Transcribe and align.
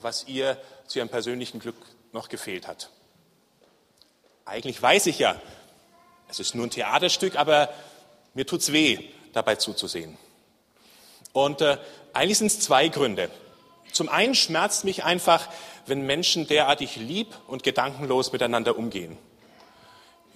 was 0.00 0.26
ihr 0.26 0.56
zu 0.86 0.98
ihrem 0.98 1.08
persönlichen 1.08 1.60
Glück 1.60 1.76
noch 2.12 2.28
gefehlt 2.28 2.66
hat. 2.66 2.90
Eigentlich 4.44 4.80
weiß 4.80 5.06
ich 5.06 5.18
ja, 5.18 5.40
es 6.28 6.40
ist 6.40 6.54
nur 6.54 6.66
ein 6.66 6.70
Theaterstück, 6.70 7.36
aber 7.36 7.68
mir 8.34 8.46
tut's 8.46 8.72
weh, 8.72 8.98
dabei 9.32 9.56
zuzusehen. 9.56 10.16
Und 11.32 11.60
äh, 11.60 11.78
eigentlich 12.12 12.38
sind 12.38 12.48
es 12.48 12.60
zwei 12.60 12.88
Gründe. 12.88 13.30
Zum 13.92 14.08
einen 14.08 14.34
schmerzt 14.34 14.84
mich 14.84 15.04
einfach, 15.04 15.48
wenn 15.86 16.02
Menschen 16.02 16.46
derartig 16.46 16.96
lieb 16.96 17.34
und 17.46 17.62
gedankenlos 17.62 18.32
miteinander 18.32 18.76
umgehen. 18.76 19.16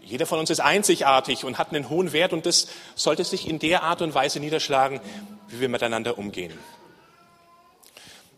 Jeder 0.03 0.27
von 0.27 0.39
uns 0.39 0.51
ist 0.51 0.61
einzigartig 0.61 1.45
und 1.45 1.59
hat 1.59 1.73
einen 1.73 1.89
hohen 1.89 2.13
Wert 2.13 2.33
und 2.33 2.45
das 2.45 2.69
sollte 2.97 3.25
sich 3.25 3.49
in 3.49 3.59
der 3.59 3.83
Art 3.83 4.03
und 4.03 4.15
Weise 4.15 4.41
niederschlagen, 4.41 5.01
wie 5.49 5.61
wir 5.61 5.69
miteinander 5.69 6.19
umgehen. 6.19 6.59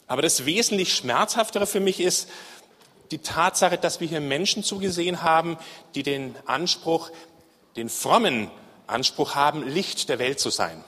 Aber 0.06 0.22
das 0.22 0.44
wesentlich 0.44 0.94
Schmerzhaftere 0.94 1.66
für 1.66 1.80
mich 1.80 2.00
ist 2.00 2.28
die 3.10 3.18
Tatsache, 3.18 3.78
dass 3.78 4.00
wir 4.00 4.08
hier 4.08 4.20
Menschen 4.20 4.62
zugesehen 4.62 5.22
haben, 5.22 5.58
die 5.94 6.02
den 6.02 6.34
Anspruch, 6.46 7.10
den 7.76 7.88
frommen 7.88 8.50
Anspruch 8.86 9.34
haben, 9.34 9.66
Licht 9.66 10.08
der 10.08 10.18
Welt 10.18 10.40
zu 10.40 10.50
sein. 10.50 10.84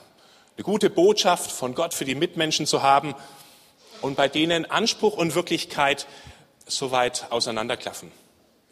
Eine 0.55 0.63
gute 0.63 0.89
Botschaft 0.89 1.51
von 1.51 1.75
Gott 1.75 1.93
für 1.93 2.05
die 2.05 2.15
Mitmenschen 2.15 2.65
zu 2.65 2.81
haben 2.81 3.15
und 4.01 4.15
bei 4.15 4.27
denen 4.27 4.69
Anspruch 4.69 5.17
und 5.17 5.35
Wirklichkeit 5.35 6.07
so 6.65 6.91
weit 6.91 7.27
auseinanderklaffen. 7.31 8.11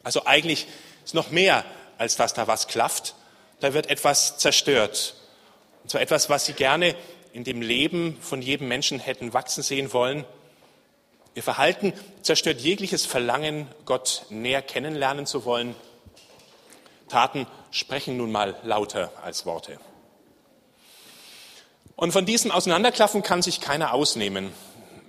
Also 0.04 0.26
eigentlich 0.26 0.68
ist 1.04 1.14
noch 1.14 1.32
mehr 1.32 1.66
als 1.98 2.16
dass 2.16 2.34
da 2.34 2.48
was 2.48 2.68
klafft. 2.68 3.16
Da 3.60 3.74
wird 3.74 3.90
etwas 3.90 4.38
zerstört. 4.38 5.16
Und 5.84 5.90
zwar 5.90 6.02
etwas, 6.02 6.30
was 6.30 6.46
Sie 6.46 6.54
gerne 6.54 6.96
in 7.36 7.44
dem 7.44 7.62
Leben 7.62 8.18
von 8.22 8.42
jedem 8.42 8.70
Menschen 8.70 8.98
hätten 8.98 9.34
wachsen 9.34 9.62
sehen 9.62 9.92
wollen. 9.92 10.24
Ihr 11.36 11.44
Verhalten 11.44 11.92
zerstört 12.22 12.62
jegliches 12.62 13.06
Verlangen, 13.06 13.68
Gott 13.84 14.26
näher 14.30 14.62
kennenlernen 14.62 15.26
zu 15.26 15.44
wollen. 15.44 15.76
Taten 17.10 17.46
sprechen 17.72 18.16
nun 18.16 18.32
mal 18.32 18.56
lauter 18.64 19.12
als 19.22 19.46
Worte. 19.46 19.78
Und 21.98 22.14
von 22.14 22.26
diesem 22.26 22.52
Auseinanderklaffen 22.52 23.22
kann 23.22 23.42
sich 23.42 23.60
keiner 23.60 23.94
ausnehmen. 23.94 24.54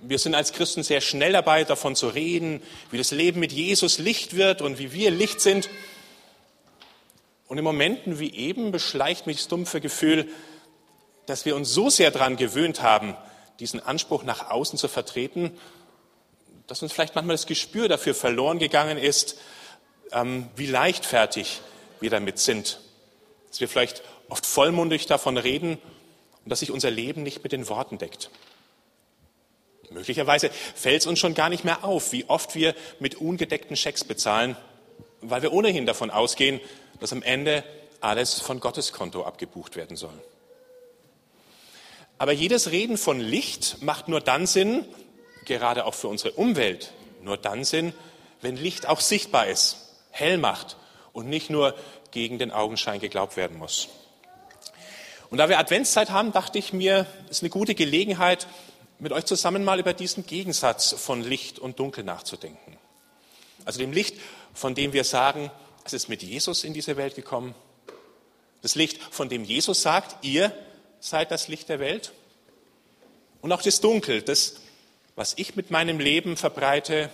Wir 0.01 0.19
sind 0.19 0.35
als 0.35 0.51
Christen 0.51 0.83
sehr 0.83 0.99
schnell 0.99 1.31
dabei, 1.31 1.63
davon 1.63 1.95
zu 1.95 2.09
reden, 2.09 2.61
wie 2.91 2.97
das 2.97 3.11
Leben 3.11 3.39
mit 3.39 3.53
Jesus 3.53 3.99
Licht 3.99 4.35
wird 4.35 4.61
und 4.61 4.79
wie 4.79 4.91
wir 4.91 5.11
Licht 5.11 5.39
sind. 5.39 5.69
Und 7.47 7.57
in 7.57 7.63
Momenten 7.63 8.19
wie 8.19 8.33
eben 8.33 8.73
beschleicht 8.73 9.27
mich 9.27 9.37
das 9.37 9.47
dumpfe 9.47 9.79
Gefühl, 9.79 10.29
dass 11.27 11.45
wir 11.45 11.55
uns 11.55 11.69
so 11.69 11.89
sehr 11.91 12.09
daran 12.09 12.37
gewöhnt 12.37 12.81
haben, 12.81 13.15
diesen 13.59 13.85
Anspruch 13.85 14.23
nach 14.23 14.49
außen 14.49 14.79
zu 14.79 14.87
vertreten, 14.87 15.55
dass 16.65 16.81
uns 16.81 16.91
vielleicht 16.91 17.15
manchmal 17.15 17.35
das 17.35 17.45
Gespür 17.45 17.87
dafür 17.87 18.15
verloren 18.15 18.59
gegangen 18.59 18.97
ist, 18.97 19.37
ähm, 20.11 20.49
wie 20.55 20.65
leichtfertig 20.65 21.61
wir 21.99 22.09
damit 22.09 22.39
sind. 22.39 22.79
Dass 23.49 23.59
wir 23.59 23.67
vielleicht 23.67 24.03
oft 24.29 24.45
vollmundig 24.45 25.05
davon 25.05 25.37
reden 25.37 25.77
und 26.43 26.49
dass 26.49 26.59
sich 26.59 26.71
unser 26.71 26.91
Leben 26.91 27.23
nicht 27.23 27.43
mit 27.43 27.51
den 27.51 27.67
Worten 27.69 27.97
deckt. 27.97 28.29
Möglicherweise 29.89 30.49
fällt 30.75 31.01
es 31.01 31.07
uns 31.07 31.19
schon 31.19 31.33
gar 31.33 31.49
nicht 31.49 31.63
mehr 31.63 31.83
auf, 31.83 32.11
wie 32.11 32.25
oft 32.29 32.55
wir 32.55 32.75
mit 32.99 33.15
ungedeckten 33.15 33.75
Schecks 33.75 34.03
bezahlen, 34.03 34.57
weil 35.21 35.41
wir 35.41 35.53
ohnehin 35.53 35.85
davon 35.85 36.11
ausgehen, 36.11 36.59
dass 36.99 37.13
am 37.13 37.21
Ende 37.21 37.63
alles 38.01 38.39
von 38.39 38.59
Gottes 38.59 38.91
Konto 38.91 39.23
abgebucht 39.23 39.75
werden 39.75 39.95
soll. 39.95 40.21
Aber 42.17 42.31
jedes 42.31 42.71
Reden 42.71 42.97
von 42.97 43.19
Licht 43.19 43.81
macht 43.81 44.07
nur 44.07 44.21
dann 44.21 44.47
Sinn, 44.47 44.85
gerade 45.45 45.85
auch 45.85 45.93
für 45.93 46.07
unsere 46.07 46.31
Umwelt, 46.33 46.93
nur 47.23 47.37
dann 47.37 47.63
Sinn, 47.63 47.93
wenn 48.41 48.55
Licht 48.55 48.87
auch 48.87 48.99
sichtbar 48.99 49.47
ist, 49.47 49.95
hell 50.11 50.37
macht 50.37 50.77
und 51.13 51.29
nicht 51.29 51.49
nur 51.49 51.75
gegen 52.11 52.39
den 52.39 52.51
Augenschein 52.51 52.99
geglaubt 52.99 53.37
werden 53.37 53.57
muss. 53.57 53.89
Und 55.29 55.39
da 55.39 55.49
wir 55.49 55.59
Adventszeit 55.59 56.09
haben, 56.09 56.31
dachte 56.31 56.57
ich 56.57 56.73
mir, 56.73 57.05
es 57.25 57.37
ist 57.37 57.43
eine 57.43 57.49
gute 57.49 57.75
Gelegenheit, 57.75 58.47
mit 58.99 59.11
euch 59.11 59.25
zusammen 59.25 59.63
mal 59.63 59.79
über 59.79 59.93
diesen 59.93 60.25
Gegensatz 60.25 60.93
von 60.93 61.21
Licht 61.21 61.59
und 61.59 61.79
Dunkel 61.79 62.03
nachzudenken. 62.03 62.77
Also 63.65 63.79
dem 63.79 63.91
Licht, 63.91 64.15
von 64.53 64.73
dem 64.73 64.93
wir 64.93 65.03
sagen, 65.03 65.51
es 65.83 65.93
ist 65.93 66.09
mit 66.09 66.23
Jesus 66.23 66.63
in 66.63 66.73
diese 66.73 66.97
Welt 66.97 67.15
gekommen. 67.15 67.53
Das 68.61 68.75
Licht, 68.75 68.99
von 69.11 69.29
dem 69.29 69.43
Jesus 69.43 69.81
sagt, 69.81 70.25
ihr 70.25 70.51
seid 70.99 71.31
das 71.31 71.47
Licht 71.47 71.69
der 71.69 71.79
Welt. 71.79 72.11
Und 73.41 73.51
auch 73.51 73.61
das 73.61 73.81
Dunkel, 73.81 74.21
das, 74.21 74.55
was 75.15 75.33
ich 75.37 75.55
mit 75.55 75.71
meinem 75.71 75.99
Leben 75.99 76.37
verbreite 76.37 77.09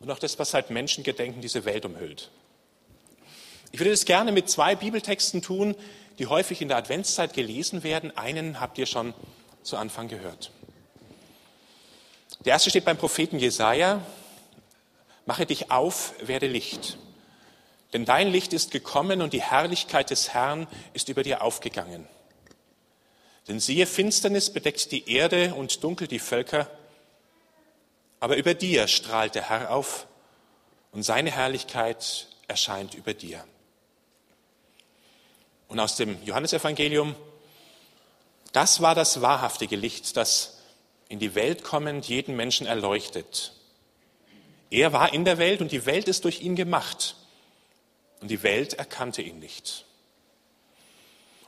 und 0.00 0.10
auch 0.10 0.18
das, 0.18 0.38
was 0.38 0.50
seit 0.50 0.70
Menschengedenken 0.70 1.42
diese 1.42 1.64
Welt 1.64 1.84
umhüllt. 1.84 2.30
Ich 3.72 3.80
würde 3.80 3.90
das 3.90 4.04
gerne 4.04 4.32
mit 4.32 4.48
zwei 4.48 4.74
Bibeltexten 4.74 5.42
tun, 5.42 5.74
die 6.18 6.26
häufig 6.26 6.62
in 6.62 6.68
der 6.68 6.78
Adventszeit 6.78 7.34
gelesen 7.34 7.82
werden. 7.82 8.16
Einen 8.16 8.60
habt 8.60 8.78
ihr 8.78 8.86
schon 8.86 9.14
zu 9.62 9.76
Anfang 9.76 10.08
gehört. 10.08 10.50
Der 12.44 12.52
erste 12.52 12.70
steht 12.70 12.84
beim 12.84 12.96
Propheten 12.96 13.38
Jesaja. 13.38 14.02
Mache 15.26 15.44
dich 15.44 15.70
auf, 15.70 16.14
werde 16.22 16.46
Licht. 16.46 16.96
Denn 17.92 18.04
dein 18.04 18.28
Licht 18.28 18.52
ist 18.52 18.70
gekommen 18.70 19.22
und 19.22 19.32
die 19.32 19.42
Herrlichkeit 19.42 20.10
des 20.10 20.32
Herrn 20.34 20.66
ist 20.92 21.08
über 21.08 21.22
dir 21.22 21.42
aufgegangen. 21.42 22.06
Denn 23.48 23.60
siehe, 23.60 23.86
Finsternis 23.86 24.50
bedeckt 24.50 24.92
die 24.92 25.10
Erde 25.10 25.54
und 25.54 25.82
dunkel 25.82 26.06
die 26.06 26.18
Völker, 26.18 26.70
aber 28.20 28.36
über 28.36 28.54
dir 28.54 28.88
strahlt 28.88 29.34
der 29.34 29.48
Herr 29.48 29.70
auf 29.70 30.06
und 30.92 31.02
seine 31.02 31.30
Herrlichkeit 31.30 32.28
erscheint 32.46 32.94
über 32.94 33.14
dir. 33.14 33.42
Und 35.68 35.80
aus 35.80 35.96
dem 35.96 36.22
Johannesevangelium, 36.24 37.14
das 38.52 38.80
war 38.80 38.94
das 38.94 39.20
wahrhaftige 39.20 39.76
Licht, 39.76 40.16
das 40.16 40.58
in 41.08 41.18
die 41.18 41.34
Welt 41.34 41.62
kommend 41.62 42.06
jeden 42.06 42.36
Menschen 42.36 42.66
erleuchtet. 42.66 43.54
Er 44.70 44.92
war 44.92 45.12
in 45.14 45.24
der 45.24 45.38
Welt 45.38 45.60
und 45.60 45.72
die 45.72 45.86
Welt 45.86 46.08
ist 46.08 46.24
durch 46.24 46.40
ihn 46.40 46.56
gemacht. 46.56 47.16
Und 48.20 48.30
die 48.30 48.42
Welt 48.42 48.74
erkannte 48.74 49.22
ihn 49.22 49.38
nicht. 49.38 49.86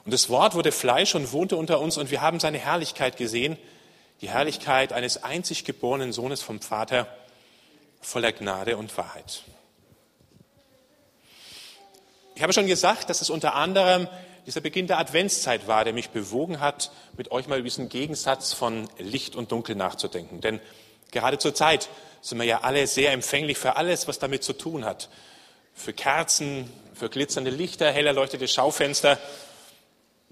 Und 0.05 0.12
das 0.12 0.28
Wort 0.28 0.55
wurde 0.55 0.72
Fleisch 0.72 1.15
und 1.15 1.33
wohnte 1.33 1.56
unter 1.56 1.81
uns 1.81 1.99
und 1.99 2.11
wir 2.11 2.21
haben 2.21 2.41
seine 2.41 2.59
Herrlichkeit 2.59 3.16
gesehen, 3.16 3.59
die 4.21 4.28
Herrlichkeit 4.28 4.93
eines 4.93 5.22
einzig 5.22 5.65
geborenen 5.65 6.12
Sohnes 6.12 6.43
vom 6.43 6.61
Vater, 6.61 7.06
voller 8.00 8.33
Gnade 8.33 8.77
und 8.77 8.97
Wahrheit. 8.97 9.43
Ich 12.34 12.43
habe 12.43 12.53
schon 12.53 12.66
gesagt, 12.66 13.11
dass 13.11 13.21
es 13.21 13.31
unter 13.31 13.55
anderem 13.55 14.09
dieser 14.47 14.62
Beginn 14.62 14.87
der 14.87 14.99
Adventszeit 14.99 15.69
war, 15.69 15.84
der 15.84 15.93
mich 15.93 16.11
bewogen 16.11 16.61
hat, 16.61 16.91
mit 17.17 17.31
euch 17.31 17.47
mal 17.47 17.59
über 17.59 17.69
diesen 17.69 17.91
Gegensatz 17.91 18.55
von 18.55 18.88
Licht 18.99 19.37
und 19.37 19.53
Dunkel 19.53 19.77
nachzudenken. 19.77 20.41
Denn 20.41 20.61
gerade 21.11 21.38
zur 21.38 21.55
Zeit 21.55 21.91
sind 22.22 22.38
wir 22.38 22.47
ja 22.47 22.61
alle 22.62 22.87
sehr 22.87 23.12
empfänglich 23.12 23.59
für 23.59 23.77
alles, 23.77 24.09
was 24.09 24.19
damit 24.19 24.43
zu 24.43 24.55
tun 24.55 24.84
hat 24.84 25.11
für 25.75 25.93
Kerzen, 25.93 26.71
für 26.94 27.09
glitzernde 27.09 27.50
Lichter, 27.50 27.91
hell 27.91 28.06
erleuchtete 28.06 28.47
Schaufenster 28.49 29.19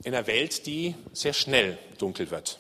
in 0.04 0.14
einer 0.14 0.26
Welt, 0.26 0.66
die 0.66 0.94
sehr 1.12 1.32
schnell 1.32 1.78
dunkel 1.98 2.30
wird. 2.30 2.58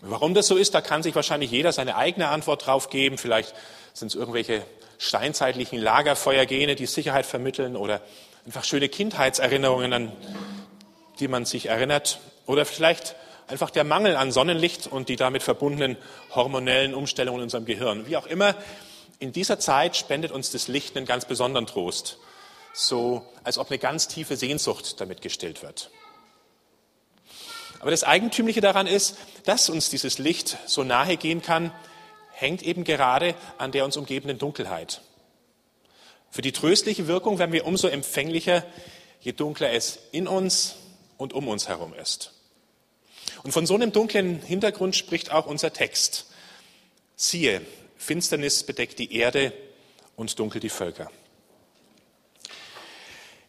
Warum 0.00 0.34
das 0.34 0.46
so 0.46 0.56
ist, 0.56 0.74
da 0.74 0.80
kann 0.80 1.02
sich 1.02 1.14
wahrscheinlich 1.14 1.50
jeder 1.50 1.72
seine 1.72 1.96
eigene 1.96 2.28
Antwort 2.28 2.66
drauf 2.66 2.88
geben. 2.90 3.18
Vielleicht 3.18 3.54
sind 3.94 4.08
es 4.08 4.14
irgendwelche 4.14 4.62
steinzeitlichen 4.98 5.80
Lagerfeuergene, 5.80 6.76
die 6.76 6.86
Sicherheit 6.86 7.26
vermitteln 7.26 7.76
oder 7.76 8.00
einfach 8.46 8.64
schöne 8.64 8.88
Kindheitserinnerungen, 8.88 9.92
an 9.92 10.12
die 11.20 11.28
man 11.28 11.44
sich 11.44 11.66
erinnert. 11.66 12.20
Oder 12.46 12.64
vielleicht 12.64 13.16
einfach 13.48 13.70
der 13.70 13.84
Mangel 13.84 14.16
an 14.16 14.30
Sonnenlicht 14.30 14.86
und 14.86 15.08
die 15.08 15.16
damit 15.16 15.42
verbundenen 15.42 15.96
hormonellen 16.34 16.94
Umstellungen 16.94 17.40
in 17.40 17.44
unserem 17.44 17.64
Gehirn. 17.64 18.06
Wie 18.06 18.16
auch 18.16 18.26
immer, 18.26 18.54
in 19.18 19.32
dieser 19.32 19.58
Zeit 19.58 19.96
spendet 19.96 20.30
uns 20.30 20.52
das 20.52 20.68
Licht 20.68 20.96
einen 20.96 21.06
ganz 21.06 21.24
besonderen 21.24 21.66
Trost, 21.66 22.18
so 22.72 23.26
als 23.42 23.58
ob 23.58 23.70
eine 23.70 23.78
ganz 23.78 24.06
tiefe 24.06 24.36
Sehnsucht 24.36 25.00
damit 25.00 25.22
gestillt 25.22 25.62
wird. 25.62 25.90
Aber 27.80 27.90
das 27.90 28.04
Eigentümliche 28.04 28.60
daran 28.60 28.86
ist, 28.86 29.16
dass 29.44 29.68
uns 29.68 29.90
dieses 29.90 30.18
Licht 30.18 30.58
so 30.66 30.82
nahe 30.82 31.16
gehen 31.16 31.42
kann, 31.42 31.72
hängt 32.32 32.62
eben 32.62 32.84
gerade 32.84 33.34
an 33.56 33.72
der 33.72 33.84
uns 33.84 33.96
umgebenden 33.96 34.38
Dunkelheit. 34.38 35.00
Für 36.30 36.42
die 36.42 36.52
tröstliche 36.52 37.06
Wirkung 37.06 37.38
werden 37.38 37.52
wir 37.52 37.66
umso 37.66 37.88
empfänglicher, 37.88 38.64
je 39.20 39.32
dunkler 39.32 39.72
es 39.72 39.98
in 40.12 40.28
uns 40.28 40.76
und 41.16 41.32
um 41.32 41.48
uns 41.48 41.68
herum 41.68 41.94
ist. 41.94 42.32
Und 43.42 43.52
von 43.52 43.66
so 43.66 43.74
einem 43.74 43.92
dunklen 43.92 44.40
Hintergrund 44.42 44.96
spricht 44.96 45.30
auch 45.30 45.46
unser 45.46 45.72
Text. 45.72 46.26
Siehe, 47.16 47.62
Finsternis 47.96 48.62
bedeckt 48.62 48.98
die 48.98 49.14
Erde 49.14 49.52
und 50.16 50.38
dunkel 50.38 50.60
die 50.60 50.68
Völker. 50.68 51.10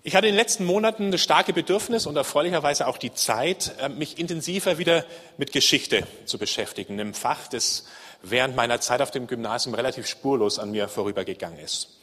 Ich 0.02 0.16
hatte 0.16 0.28
in 0.28 0.34
den 0.34 0.40
letzten 0.40 0.64
Monaten 0.64 1.12
das 1.12 1.20
starke 1.20 1.52
Bedürfnis 1.52 2.06
und 2.06 2.16
erfreulicherweise 2.16 2.88
auch 2.88 2.98
die 2.98 3.14
Zeit, 3.14 3.76
äh, 3.82 3.90
mich 3.90 4.18
intensiver 4.18 4.78
wieder 4.78 5.06
mit 5.38 5.52
Geschichte 5.52 6.08
zu 6.26 6.38
beschäftigen, 6.38 6.94
einem 6.94 7.14
Fach, 7.14 7.48
das 7.48 7.86
während 8.22 8.56
meiner 8.56 8.80
Zeit 8.80 9.02
auf 9.02 9.12
dem 9.12 9.28
Gymnasium 9.28 9.76
relativ 9.76 10.08
spurlos 10.08 10.58
an 10.58 10.72
mir 10.72 10.88
vorübergegangen 10.88 11.60
ist. 11.60 11.98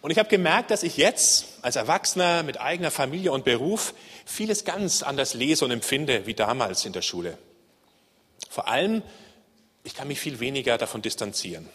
Und 0.00 0.12
ich 0.12 0.18
habe 0.18 0.28
gemerkt, 0.28 0.70
dass 0.70 0.84
ich 0.84 0.96
jetzt 0.96 1.46
als 1.62 1.74
Erwachsener 1.74 2.44
mit 2.44 2.60
eigener 2.60 2.92
Familie 2.92 3.32
und 3.32 3.44
Beruf 3.44 3.94
vieles 4.24 4.64
ganz 4.64 5.02
anders 5.02 5.34
lese 5.34 5.64
und 5.64 5.72
empfinde 5.72 6.26
wie 6.26 6.34
damals 6.34 6.84
in 6.84 6.92
der 6.92 7.02
Schule. 7.02 7.36
Vor 8.48 8.68
allem, 8.68 9.02
ich 9.82 9.94
kann 9.94 10.06
mich 10.06 10.20
viel 10.20 10.38
weniger 10.38 10.78
davon 10.78 11.02
distanzieren. 11.02 11.68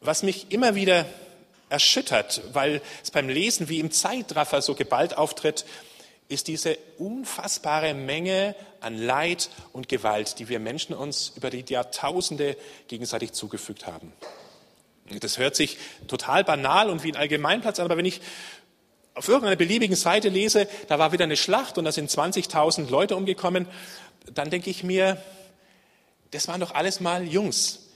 Was 0.00 0.22
mich 0.22 0.50
immer 0.50 0.74
wieder 0.74 1.06
erschüttert, 1.68 2.42
weil 2.52 2.80
es 3.02 3.10
beim 3.10 3.28
Lesen 3.28 3.68
wie 3.68 3.80
im 3.80 3.90
Zeitraffer 3.90 4.62
so 4.62 4.74
geballt 4.74 5.16
auftritt, 5.16 5.64
ist 6.28 6.48
diese 6.48 6.76
unfassbare 6.98 7.94
Menge 7.94 8.54
an 8.80 8.98
Leid 8.98 9.48
und 9.72 9.88
Gewalt, 9.88 10.38
die 10.38 10.48
wir 10.48 10.60
Menschen 10.60 10.94
uns 10.94 11.32
über 11.36 11.50
die 11.50 11.64
Jahrtausende 11.66 12.56
gegenseitig 12.86 13.32
zugefügt 13.32 13.86
haben. 13.86 14.12
Das 15.20 15.38
hört 15.38 15.56
sich 15.56 15.78
total 16.06 16.44
banal 16.44 16.90
und 16.90 17.02
wie 17.02 17.12
ein 17.12 17.16
Allgemeinplatz 17.16 17.78
an, 17.78 17.86
aber 17.86 17.96
wenn 17.96 18.04
ich 18.04 18.20
auf 19.14 19.26
irgendeiner 19.26 19.56
beliebigen 19.56 19.96
Seite 19.96 20.28
lese, 20.28 20.68
da 20.86 20.98
war 20.98 21.12
wieder 21.12 21.24
eine 21.24 21.36
Schlacht 21.36 21.78
und 21.78 21.86
da 21.86 21.92
sind 21.92 22.10
20.000 22.10 22.90
Leute 22.90 23.16
umgekommen, 23.16 23.66
dann 24.32 24.50
denke 24.50 24.68
ich 24.68 24.84
mir, 24.84 25.20
das 26.30 26.46
waren 26.46 26.60
doch 26.60 26.74
alles 26.74 27.00
mal 27.00 27.26
Jungs, 27.26 27.87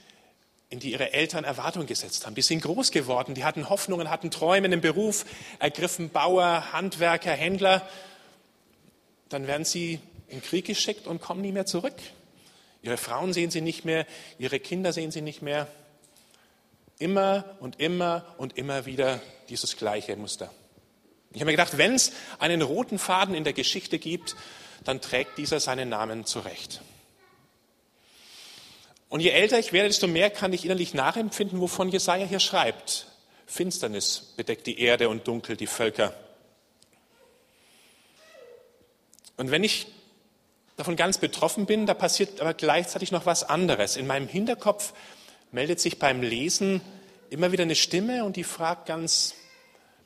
in 0.73 0.79
die 0.79 0.91
ihre 0.91 1.13
Eltern 1.13 1.43
Erwartungen 1.43 1.85
gesetzt 1.85 2.25
haben. 2.25 2.33
Die 2.33 2.41
sind 2.41 2.63
groß 2.63 2.89
geworden, 2.89 3.35
die 3.35 3.43
hatten 3.43 3.69
Hoffnungen, 3.69 4.09
hatten 4.09 4.31
Träume 4.31 4.67
im 4.69 4.81
Beruf, 4.81 5.23
ergriffen 5.59 6.09
Bauer, 6.09 6.73
Handwerker, 6.73 7.31
Händler. 7.31 7.87
Dann 9.29 9.45
werden 9.45 9.65
sie 9.65 9.99
in 10.27 10.39
den 10.39 10.41
Krieg 10.41 10.65
geschickt 10.65 11.05
und 11.05 11.21
kommen 11.21 11.41
nie 11.41 11.51
mehr 11.51 11.67
zurück. 11.67 11.93
Ihre 12.81 12.97
Frauen 12.97 13.33
sehen 13.33 13.51
sie 13.51 13.61
nicht 13.61 13.85
mehr, 13.85 14.07
ihre 14.39 14.59
Kinder 14.59 14.93
sehen 14.93 15.11
sie 15.11 15.21
nicht 15.21 15.43
mehr. 15.43 15.67
Immer 16.97 17.45
und 17.59 17.79
immer 17.79 18.25
und 18.39 18.57
immer 18.57 18.87
wieder 18.87 19.21
dieses 19.49 19.77
gleiche 19.77 20.15
Muster. 20.15 20.51
Ich 21.33 21.41
habe 21.41 21.45
mir 21.45 21.51
gedacht, 21.51 21.77
wenn 21.77 21.93
es 21.93 22.13
einen 22.39 22.63
roten 22.63 22.97
Faden 22.97 23.35
in 23.35 23.43
der 23.43 23.53
Geschichte 23.53 23.99
gibt, 23.99 24.35
dann 24.83 25.01
trägt 25.01 25.37
dieser 25.37 25.59
seinen 25.59 25.89
Namen 25.89 26.25
zurecht. 26.25 26.81
Und 29.13 29.19
je 29.19 29.29
älter 29.29 29.59
ich 29.59 29.73
werde, 29.73 29.89
desto 29.89 30.07
mehr 30.07 30.31
kann 30.31 30.53
ich 30.53 30.65
innerlich 30.65 30.95
nachempfinden, 30.95 31.61
wovon 31.61 31.89
Jesaja 31.89 32.25
hier 32.25 32.39
schreibt. 32.39 33.05
Finsternis 33.45 34.33
bedeckt 34.37 34.65
die 34.65 34.79
Erde 34.79 35.07
und 35.07 35.27
dunkel 35.27 35.55
die 35.55 35.67
Völker. 35.67 36.15
Und 39.37 39.51
wenn 39.51 39.63
ich 39.63 39.85
davon 40.77 40.95
ganz 40.95 41.19
betroffen 41.19 41.67
bin, 41.67 41.85
da 41.85 41.93
passiert 41.93 42.41
aber 42.41 42.55
gleichzeitig 42.55 43.11
noch 43.11 43.27
was 43.27 43.43
anderes. 43.43 43.97
In 43.97 44.07
meinem 44.07 44.27
Hinterkopf 44.27 44.93
meldet 45.51 45.79
sich 45.79 45.99
beim 45.99 46.23
Lesen 46.23 46.81
immer 47.29 47.51
wieder 47.51 47.65
eine 47.65 47.75
Stimme 47.75 48.25
und 48.25 48.35
die 48.35 48.43
fragt 48.43 48.87
ganz 48.87 49.35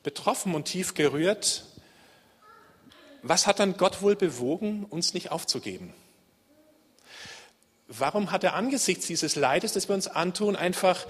betroffen 0.02 0.54
und 0.54 0.66
tief 0.66 0.92
gerührt, 0.92 1.64
was 3.22 3.46
hat 3.46 3.58
dann 3.58 3.78
Gott 3.78 4.02
wohl 4.02 4.16
bewogen, 4.16 4.84
uns 4.84 5.14
nicht 5.14 5.32
aufzugeben? 5.32 5.94
Warum 7.88 8.30
hat 8.30 8.44
er 8.44 8.54
angesichts 8.54 9.06
dieses 9.06 9.34
Leides, 9.34 9.72
das 9.72 9.88
wir 9.88 9.94
uns 9.94 10.08
antun, 10.08 10.56
einfach 10.56 11.06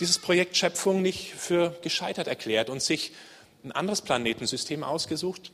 dieses 0.00 0.18
Projekt 0.18 0.56
Schöpfung 0.56 1.00
nicht 1.00 1.34
für 1.34 1.70
gescheitert 1.82 2.26
erklärt 2.26 2.68
und 2.68 2.82
sich 2.82 3.12
ein 3.64 3.70
anderes 3.70 4.02
Planetensystem 4.02 4.82
ausgesucht? 4.82 5.52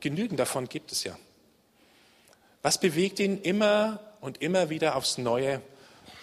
Genügend 0.00 0.40
davon 0.40 0.68
gibt 0.70 0.90
es 0.90 1.04
ja. 1.04 1.18
Was 2.62 2.80
bewegt 2.80 3.20
ihn 3.20 3.42
immer 3.42 4.00
und 4.22 4.40
immer 4.40 4.70
wieder 4.70 4.96
aufs 4.96 5.18
Neue, 5.18 5.60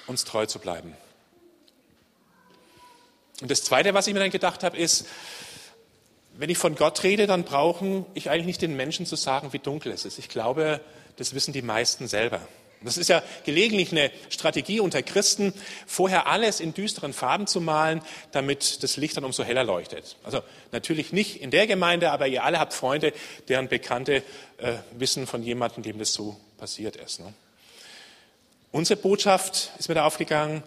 uns 0.08 0.26
treu 0.26 0.48
zu 0.48 0.58
bleiben? 0.58 0.98
Und 3.42 3.52
das 3.52 3.64
Zweite, 3.64 3.94
was 3.94 4.08
ich 4.08 4.14
mir 4.14 4.20
dann 4.22 4.32
gedacht 4.32 4.64
habe, 4.64 4.76
ist, 4.76 5.06
wenn 6.36 6.50
ich 6.50 6.58
von 6.58 6.76
Gott 6.76 7.04
rede, 7.04 7.28
dann 7.28 7.44
brauche 7.44 8.06
ich 8.16 8.32
eigentlich 8.32 8.48
nicht 8.48 8.62
den 8.64 8.76
Menschen 8.76 9.06
zu 9.06 9.16
sagen, 9.16 9.54
wie 9.54 9.60
dunkel 9.60 9.92
es 9.92 10.04
ist. 10.04 10.18
Ich 10.18 10.30
glaube, 10.30 10.82
das 11.18 11.36
wissen 11.36 11.54
die 11.54 11.62
meisten 11.62 12.08
selber. 12.08 12.42
Das 12.84 12.98
ist 12.98 13.08
ja 13.08 13.24
gelegentlich 13.46 13.92
eine 13.92 14.12
Strategie 14.30 14.80
unter 14.80 15.02
Christen, 15.02 15.54
vorher 15.88 16.28
alles 16.28 16.60
in 16.60 16.74
düsteren 16.74 17.14
Farben 17.14 17.48
zu 17.48 17.62
malen, 17.62 18.02
damit 18.32 18.84
das 18.84 18.98
Licht 18.98 19.18
dann 19.18 19.24
umso 19.24 19.44
heller 19.44 19.64
leuchtet. 19.64 20.18
Also 20.24 20.42
natürlich 20.72 21.14
nicht 21.14 21.42
in 21.42 21.52
der 21.52 21.68
Gemeinde, 21.68 22.12
aber 22.12 22.28
ihr 22.28 22.44
alle 22.44 22.60
habt 22.60 22.74
Freunde, 22.74 23.14
deren 23.48 23.68
Bekannte 23.68 24.24
äh, 24.58 24.74
wissen 24.92 25.28
von 25.28 25.44
jemandem, 25.44 25.84
dem 25.84 26.00
das 26.00 26.14
so 26.14 26.40
passiert 26.58 26.96
ist. 26.96 27.20
Ne? 27.20 27.34
Unsere 28.72 29.00
Botschaft 29.00 29.72
ist 29.78 29.88
mir 29.88 29.96
da 29.96 30.06
aufgegangen, 30.06 30.64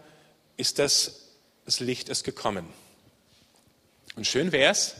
ist, 0.56 0.78
dass 0.78 1.22
das 1.64 1.80
Licht 1.80 2.08
ist 2.08 2.24
gekommen. 2.24 2.66
Und 4.14 4.26
schön 4.26 4.52
wäre 4.52 4.70
es, 4.70 4.94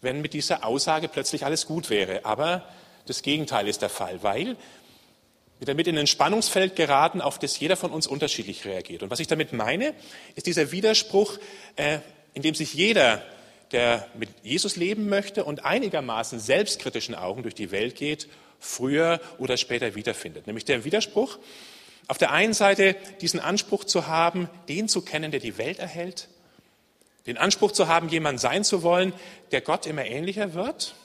wenn 0.00 0.20
mit 0.20 0.32
dieser 0.32 0.64
Aussage 0.64 1.08
plötzlich 1.08 1.44
alles 1.44 1.66
gut 1.66 1.90
wäre. 1.90 2.24
Aber 2.24 2.68
das 3.06 3.22
Gegenteil 3.22 3.68
ist 3.68 3.82
der 3.82 3.88
Fall, 3.88 4.22
weil 4.22 4.56
wir 5.62 5.66
damit 5.66 5.86
in 5.86 5.96
ein 5.96 6.08
Spannungsfeld 6.08 6.74
geraten, 6.74 7.20
auf 7.20 7.38
das 7.38 7.60
jeder 7.60 7.76
von 7.76 7.92
uns 7.92 8.08
unterschiedlich 8.08 8.64
reagiert. 8.64 9.04
Und 9.04 9.10
was 9.10 9.20
ich 9.20 9.28
damit 9.28 9.52
meine, 9.52 9.94
ist 10.34 10.48
dieser 10.48 10.72
Widerspruch, 10.72 11.38
äh, 11.76 12.00
in 12.34 12.42
dem 12.42 12.56
sich 12.56 12.74
jeder, 12.74 13.22
der 13.70 14.08
mit 14.18 14.28
Jesus 14.42 14.74
leben 14.74 15.08
möchte 15.08 15.44
und 15.44 15.64
einigermaßen 15.64 16.40
selbstkritischen 16.40 17.14
Augen 17.14 17.44
durch 17.44 17.54
die 17.54 17.70
Welt 17.70 17.94
geht, 17.94 18.26
früher 18.58 19.20
oder 19.38 19.56
später 19.56 19.94
wiederfindet. 19.94 20.48
Nämlich 20.48 20.64
der 20.64 20.84
Widerspruch, 20.84 21.38
auf 22.08 22.18
der 22.18 22.32
einen 22.32 22.54
Seite 22.54 22.96
diesen 23.20 23.38
Anspruch 23.38 23.84
zu 23.84 24.08
haben, 24.08 24.50
den 24.68 24.88
zu 24.88 25.02
kennen, 25.02 25.30
der 25.30 25.38
die 25.38 25.58
Welt 25.58 25.78
erhält, 25.78 26.26
den 27.26 27.38
Anspruch 27.38 27.70
zu 27.70 27.86
haben, 27.86 28.08
jemand 28.08 28.40
sein 28.40 28.64
zu 28.64 28.82
wollen, 28.82 29.12
der 29.52 29.60
Gott 29.60 29.86
immer 29.86 30.04
ähnlicher 30.04 30.54
wird, 30.54 30.96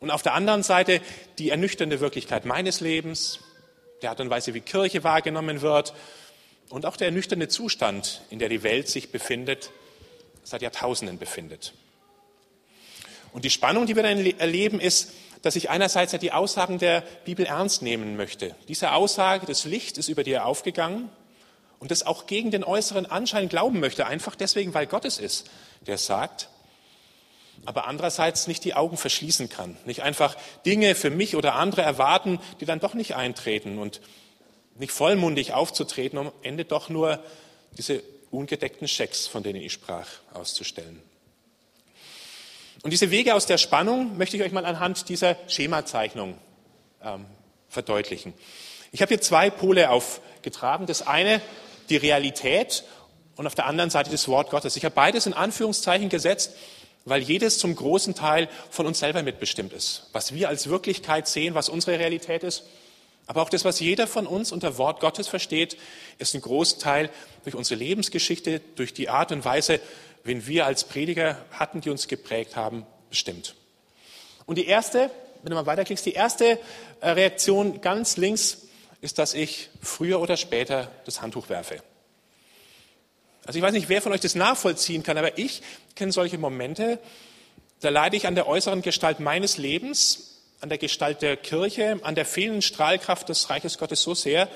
und 0.00 0.10
auf 0.10 0.22
der 0.22 0.34
anderen 0.34 0.62
Seite 0.62 1.00
die 1.38 1.50
ernüchternde 1.50 2.00
Wirklichkeit 2.00 2.44
meines 2.44 2.80
Lebens, 2.80 3.40
der 4.02 4.10
Art 4.10 4.20
und 4.20 4.30
Weise, 4.30 4.54
wie 4.54 4.60
Kirche 4.60 5.04
wahrgenommen 5.04 5.62
wird 5.62 5.94
und 6.68 6.86
auch 6.86 6.96
der 6.96 7.08
ernüchternde 7.08 7.48
Zustand, 7.48 8.22
in 8.30 8.38
der 8.38 8.48
die 8.48 8.62
Welt 8.62 8.88
sich 8.88 9.10
befindet, 9.10 9.70
seit 10.44 10.62
Jahrtausenden 10.62 11.18
befindet. 11.18 11.72
Und 13.32 13.44
die 13.44 13.50
Spannung, 13.50 13.86
die 13.86 13.96
wir 13.96 14.02
dann 14.02 14.24
erleben, 14.38 14.80
ist, 14.80 15.12
dass 15.42 15.56
ich 15.56 15.70
einerseits 15.70 16.12
die 16.18 16.32
Aussagen 16.32 16.78
der 16.78 17.02
Bibel 17.24 17.46
ernst 17.46 17.82
nehmen 17.82 18.16
möchte. 18.16 18.54
Diese 18.68 18.92
Aussage, 18.92 19.46
das 19.46 19.64
Licht 19.64 19.98
ist 19.98 20.08
über 20.08 20.24
dir 20.24 20.46
aufgegangen 20.46 21.10
und 21.78 21.90
das 21.90 22.04
auch 22.04 22.26
gegen 22.26 22.50
den 22.50 22.64
äußeren 22.64 23.06
Anschein 23.06 23.48
glauben 23.48 23.80
möchte, 23.80 24.06
einfach 24.06 24.34
deswegen, 24.34 24.74
weil 24.74 24.86
Gott 24.86 25.04
es 25.04 25.18
ist, 25.18 25.50
der 25.86 25.98
sagt, 25.98 26.48
aber 27.64 27.86
andererseits 27.86 28.46
nicht 28.46 28.64
die 28.64 28.74
Augen 28.74 28.96
verschließen 28.96 29.48
kann. 29.48 29.76
Nicht 29.84 30.02
einfach 30.02 30.36
Dinge 30.64 30.94
für 30.94 31.10
mich 31.10 31.36
oder 31.36 31.54
andere 31.54 31.82
erwarten, 31.82 32.38
die 32.60 32.64
dann 32.64 32.80
doch 32.80 32.94
nicht 32.94 33.16
eintreten 33.16 33.78
und 33.78 34.00
nicht 34.78 34.92
vollmundig 34.92 35.52
aufzutreten, 35.52 36.18
um 36.18 36.28
am 36.28 36.32
Ende 36.42 36.64
doch 36.64 36.88
nur 36.88 37.22
diese 37.78 38.02
ungedeckten 38.30 38.88
Schecks, 38.88 39.26
von 39.26 39.42
denen 39.42 39.60
ich 39.60 39.72
sprach, 39.72 40.08
auszustellen. 40.34 41.02
Und 42.82 42.90
diese 42.90 43.10
Wege 43.10 43.34
aus 43.34 43.46
der 43.46 43.58
Spannung 43.58 44.16
möchte 44.16 44.36
ich 44.36 44.42
euch 44.42 44.52
mal 44.52 44.66
anhand 44.66 45.08
dieser 45.08 45.36
Schemazeichnung 45.48 46.36
ähm, 47.02 47.26
verdeutlichen. 47.68 48.34
Ich 48.92 49.02
habe 49.02 49.08
hier 49.08 49.20
zwei 49.20 49.50
Pole 49.50 49.90
aufgetragen. 49.90 50.86
Das 50.86 51.06
eine, 51.06 51.40
die 51.88 51.96
Realität 51.96 52.84
und 53.36 53.46
auf 53.46 53.54
der 53.54 53.66
anderen 53.66 53.90
Seite 53.90 54.10
das 54.10 54.28
Wort 54.28 54.50
Gottes. 54.50 54.76
Ich 54.76 54.84
habe 54.84 54.94
beides 54.94 55.26
in 55.26 55.34
Anführungszeichen 55.34 56.08
gesetzt, 56.08 56.52
weil 57.06 57.22
jedes 57.22 57.58
zum 57.58 57.74
großen 57.74 58.14
Teil 58.14 58.48
von 58.68 58.84
uns 58.84 58.98
selber 58.98 59.22
mitbestimmt 59.22 59.72
ist. 59.72 60.08
Was 60.12 60.34
wir 60.34 60.48
als 60.48 60.68
Wirklichkeit 60.68 61.28
sehen, 61.28 61.54
was 61.54 61.70
unsere 61.70 61.98
Realität 61.98 62.42
ist, 62.42 62.64
aber 63.26 63.42
auch 63.42 63.48
das, 63.48 63.64
was 63.64 63.80
jeder 63.80 64.06
von 64.06 64.26
uns 64.26 64.52
unter 64.52 64.76
Wort 64.76 65.00
Gottes 65.00 65.26
versteht, 65.26 65.76
ist 66.18 66.34
ein 66.34 66.40
Großteil 66.40 67.10
durch 67.44 67.56
unsere 67.56 67.78
Lebensgeschichte, 67.78 68.60
durch 68.76 68.92
die 68.92 69.08
Art 69.08 69.32
und 69.32 69.44
Weise, 69.44 69.80
wen 70.22 70.46
wir 70.46 70.66
als 70.66 70.84
Prediger 70.84 71.44
hatten, 71.50 71.80
die 71.80 71.90
uns 71.90 72.06
geprägt 72.08 72.54
haben, 72.54 72.86
bestimmt. 73.08 73.54
Und 74.44 74.58
die 74.58 74.66
erste, 74.66 75.10
wenn 75.42 75.50
du 75.50 75.56
mal 75.56 75.66
weiterklickst, 75.66 76.06
die 76.06 76.12
erste 76.12 76.58
äh, 77.00 77.10
Reaktion 77.10 77.80
ganz 77.80 78.16
links 78.16 78.68
ist, 79.00 79.18
dass 79.18 79.34
ich 79.34 79.70
früher 79.80 80.20
oder 80.20 80.36
später 80.36 80.90
das 81.04 81.20
Handtuch 81.20 81.48
werfe. 81.48 81.82
Also 83.46 83.58
ich 83.58 83.62
weiß 83.62 83.72
nicht, 83.72 83.88
wer 83.88 84.02
von 84.02 84.12
euch 84.12 84.20
das 84.20 84.34
nachvollziehen 84.34 85.04
kann, 85.04 85.16
aber 85.16 85.38
ich 85.38 85.62
kenne 85.94 86.10
solche 86.10 86.36
Momente, 86.36 86.98
da 87.80 87.90
leide 87.90 88.16
ich 88.16 88.26
an 88.26 88.34
der 88.34 88.48
äußeren 88.48 88.82
Gestalt 88.82 89.20
meines 89.20 89.56
Lebens, 89.56 90.40
an 90.60 90.68
der 90.68 90.78
Gestalt 90.78 91.22
der 91.22 91.36
Kirche, 91.36 92.00
an 92.02 92.14
der 92.14 92.24
fehlenden 92.24 92.62
Strahlkraft 92.62 93.28
des 93.28 93.48
Reiches 93.48 93.78
Gottes 93.78 94.02
so 94.02 94.14
sehr, 94.14 94.48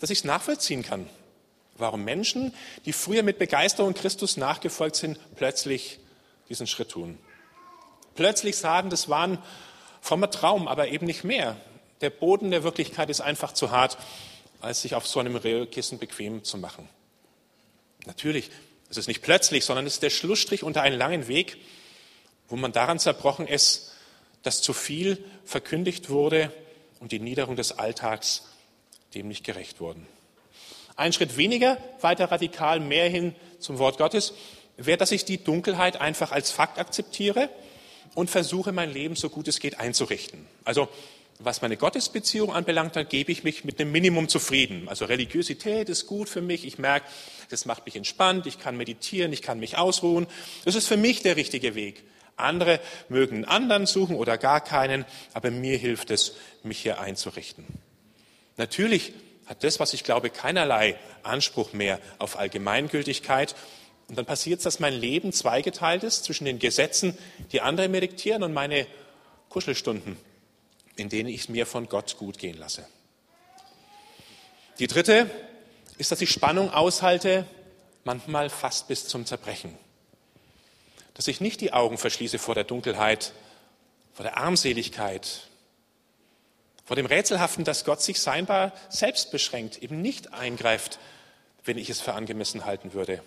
dass 0.00 0.10
ich 0.10 0.18
es 0.18 0.24
nachvollziehen 0.24 0.82
kann. 0.82 1.08
Warum 1.76 2.04
Menschen, 2.04 2.54
die 2.84 2.92
früher 2.92 3.22
mit 3.22 3.38
Begeisterung 3.38 3.94
Christus 3.94 4.36
nachgefolgt 4.36 4.96
sind, 4.96 5.18
plötzlich 5.36 5.98
diesen 6.48 6.66
Schritt 6.66 6.90
tun. 6.90 7.18
plötzlich 8.14 8.56
sagen, 8.56 8.90
das 8.90 9.08
war 9.08 9.26
ein 9.26 9.38
frommer 10.00 10.30
Traum, 10.30 10.66
aber 10.66 10.88
eben 10.88 11.06
nicht 11.06 11.22
mehr. 11.22 11.56
Der 12.00 12.10
Boden 12.10 12.50
der 12.50 12.64
Wirklichkeit 12.64 13.10
ist 13.10 13.20
einfach 13.20 13.52
zu 13.52 13.70
hart, 13.70 13.96
als 14.60 14.82
sich 14.82 14.94
auf 14.94 15.06
so 15.06 15.20
einem 15.20 15.36
Rehkissen 15.36 15.98
bequem 15.98 16.42
zu 16.42 16.58
machen. 16.58 16.88
Natürlich, 18.06 18.50
es 18.90 18.96
ist 18.96 19.08
nicht 19.08 19.22
plötzlich, 19.22 19.64
sondern 19.64 19.86
es 19.86 19.94
ist 19.94 20.02
der 20.02 20.10
Schlussstrich 20.10 20.62
unter 20.62 20.82
einen 20.82 20.98
langen 20.98 21.28
Weg, 21.28 21.58
wo 22.48 22.56
man 22.56 22.72
daran 22.72 22.98
zerbrochen 22.98 23.46
ist, 23.46 23.92
dass 24.42 24.62
zu 24.62 24.72
viel 24.72 25.22
verkündigt 25.44 26.10
wurde 26.10 26.52
und 27.00 27.12
die 27.12 27.20
Niederung 27.20 27.56
des 27.56 27.72
Alltags 27.72 28.44
dem 29.14 29.28
nicht 29.28 29.44
gerecht 29.44 29.80
wurden. 29.80 30.06
Ein 30.96 31.12
Schritt 31.12 31.36
weniger, 31.36 31.78
weiter 32.00 32.30
radikal, 32.30 32.80
mehr 32.80 33.08
hin 33.08 33.34
zum 33.58 33.78
Wort 33.78 33.98
Gottes, 33.98 34.34
wäre, 34.76 34.98
dass 34.98 35.12
ich 35.12 35.24
die 35.24 35.42
Dunkelheit 35.42 36.00
einfach 36.00 36.32
als 36.32 36.50
Fakt 36.50 36.78
akzeptiere 36.78 37.48
und 38.14 38.30
versuche, 38.30 38.72
mein 38.72 38.92
Leben 38.92 39.16
so 39.16 39.28
gut 39.28 39.48
es 39.48 39.60
geht 39.60 39.78
einzurichten. 39.78 40.46
Also 40.64 40.88
was 41.38 41.62
meine 41.62 41.76
Gottesbeziehung 41.76 42.52
anbelangt, 42.52 42.96
dann 42.96 43.08
gebe 43.08 43.30
ich 43.30 43.44
mich 43.44 43.64
mit 43.64 43.80
einem 43.80 43.92
Minimum 43.92 44.28
zufrieden. 44.28 44.88
Also 44.88 45.04
Religiosität 45.04 45.88
ist 45.88 46.06
gut 46.06 46.28
für 46.28 46.42
mich. 46.42 46.66
Ich 46.66 46.78
merke, 46.78 47.06
das 47.48 47.64
macht 47.64 47.86
mich 47.86 47.96
entspannt. 47.96 48.46
Ich 48.46 48.58
kann 48.58 48.76
meditieren, 48.76 49.32
ich 49.32 49.42
kann 49.42 49.58
mich 49.58 49.76
ausruhen. 49.76 50.26
Das 50.64 50.74
ist 50.74 50.88
für 50.88 50.96
mich 50.96 51.22
der 51.22 51.36
richtige 51.36 51.74
Weg. 51.74 52.04
Andere 52.36 52.80
mögen 53.08 53.36
einen 53.36 53.44
anderen 53.44 53.86
suchen 53.86 54.16
oder 54.16 54.38
gar 54.38 54.60
keinen, 54.60 55.04
aber 55.34 55.50
mir 55.50 55.76
hilft 55.76 56.10
es, 56.10 56.34
mich 56.62 56.78
hier 56.78 57.00
einzurichten. 57.00 57.64
Natürlich 58.56 59.12
hat 59.46 59.64
das, 59.64 59.80
was 59.80 59.94
ich 59.94 60.04
glaube, 60.04 60.30
keinerlei 60.30 60.96
Anspruch 61.22 61.72
mehr 61.72 61.98
auf 62.18 62.38
Allgemeingültigkeit. 62.38 63.54
Und 64.08 64.16
dann 64.16 64.26
passiert 64.26 64.58
es, 64.58 64.64
dass 64.64 64.78
mein 64.80 64.94
Leben 64.94 65.32
zweigeteilt 65.32 66.04
ist 66.04 66.24
zwischen 66.24 66.44
den 66.44 66.58
Gesetzen, 66.58 67.16
die 67.52 67.60
andere 67.60 67.88
mir 67.88 68.00
diktieren, 68.00 68.42
und 68.42 68.52
meine 68.52 68.86
Kuschelstunden, 69.48 70.16
in 70.96 71.08
denen 71.08 71.28
ich 71.28 71.42
es 71.42 71.48
mir 71.48 71.66
von 71.66 71.88
Gott 71.88 72.16
gut 72.18 72.38
gehen 72.38 72.58
lasse. 72.58 72.86
Die 74.78 74.86
dritte 74.86 75.28
ist, 75.98 76.12
dass 76.12 76.20
ich 76.20 76.30
Spannung 76.30 76.72
aushalte, 76.72 77.44
manchmal 78.04 78.48
fast 78.48 78.88
bis 78.88 79.06
zum 79.06 79.26
Zerbrechen. 79.26 79.76
Dass 81.14 81.28
ich 81.28 81.40
nicht 81.40 81.60
die 81.60 81.72
Augen 81.72 81.98
verschließe 81.98 82.38
vor 82.38 82.54
der 82.54 82.64
Dunkelheit, 82.64 83.32
vor 84.14 84.22
der 84.22 84.38
Armseligkeit, 84.38 85.42
vor 86.84 86.96
dem 86.96 87.06
Rätselhaften, 87.06 87.64
dass 87.64 87.84
Gott 87.84 88.00
sich 88.00 88.18
scheinbar 88.18 88.72
selbst 88.88 89.30
beschränkt, 89.30 89.82
eben 89.82 90.00
nicht 90.00 90.32
eingreift, 90.32 90.98
wenn 91.64 91.76
ich 91.76 91.90
es 91.90 92.00
für 92.00 92.14
angemessen 92.14 92.64
halten 92.64 92.94
würde. 92.94 93.22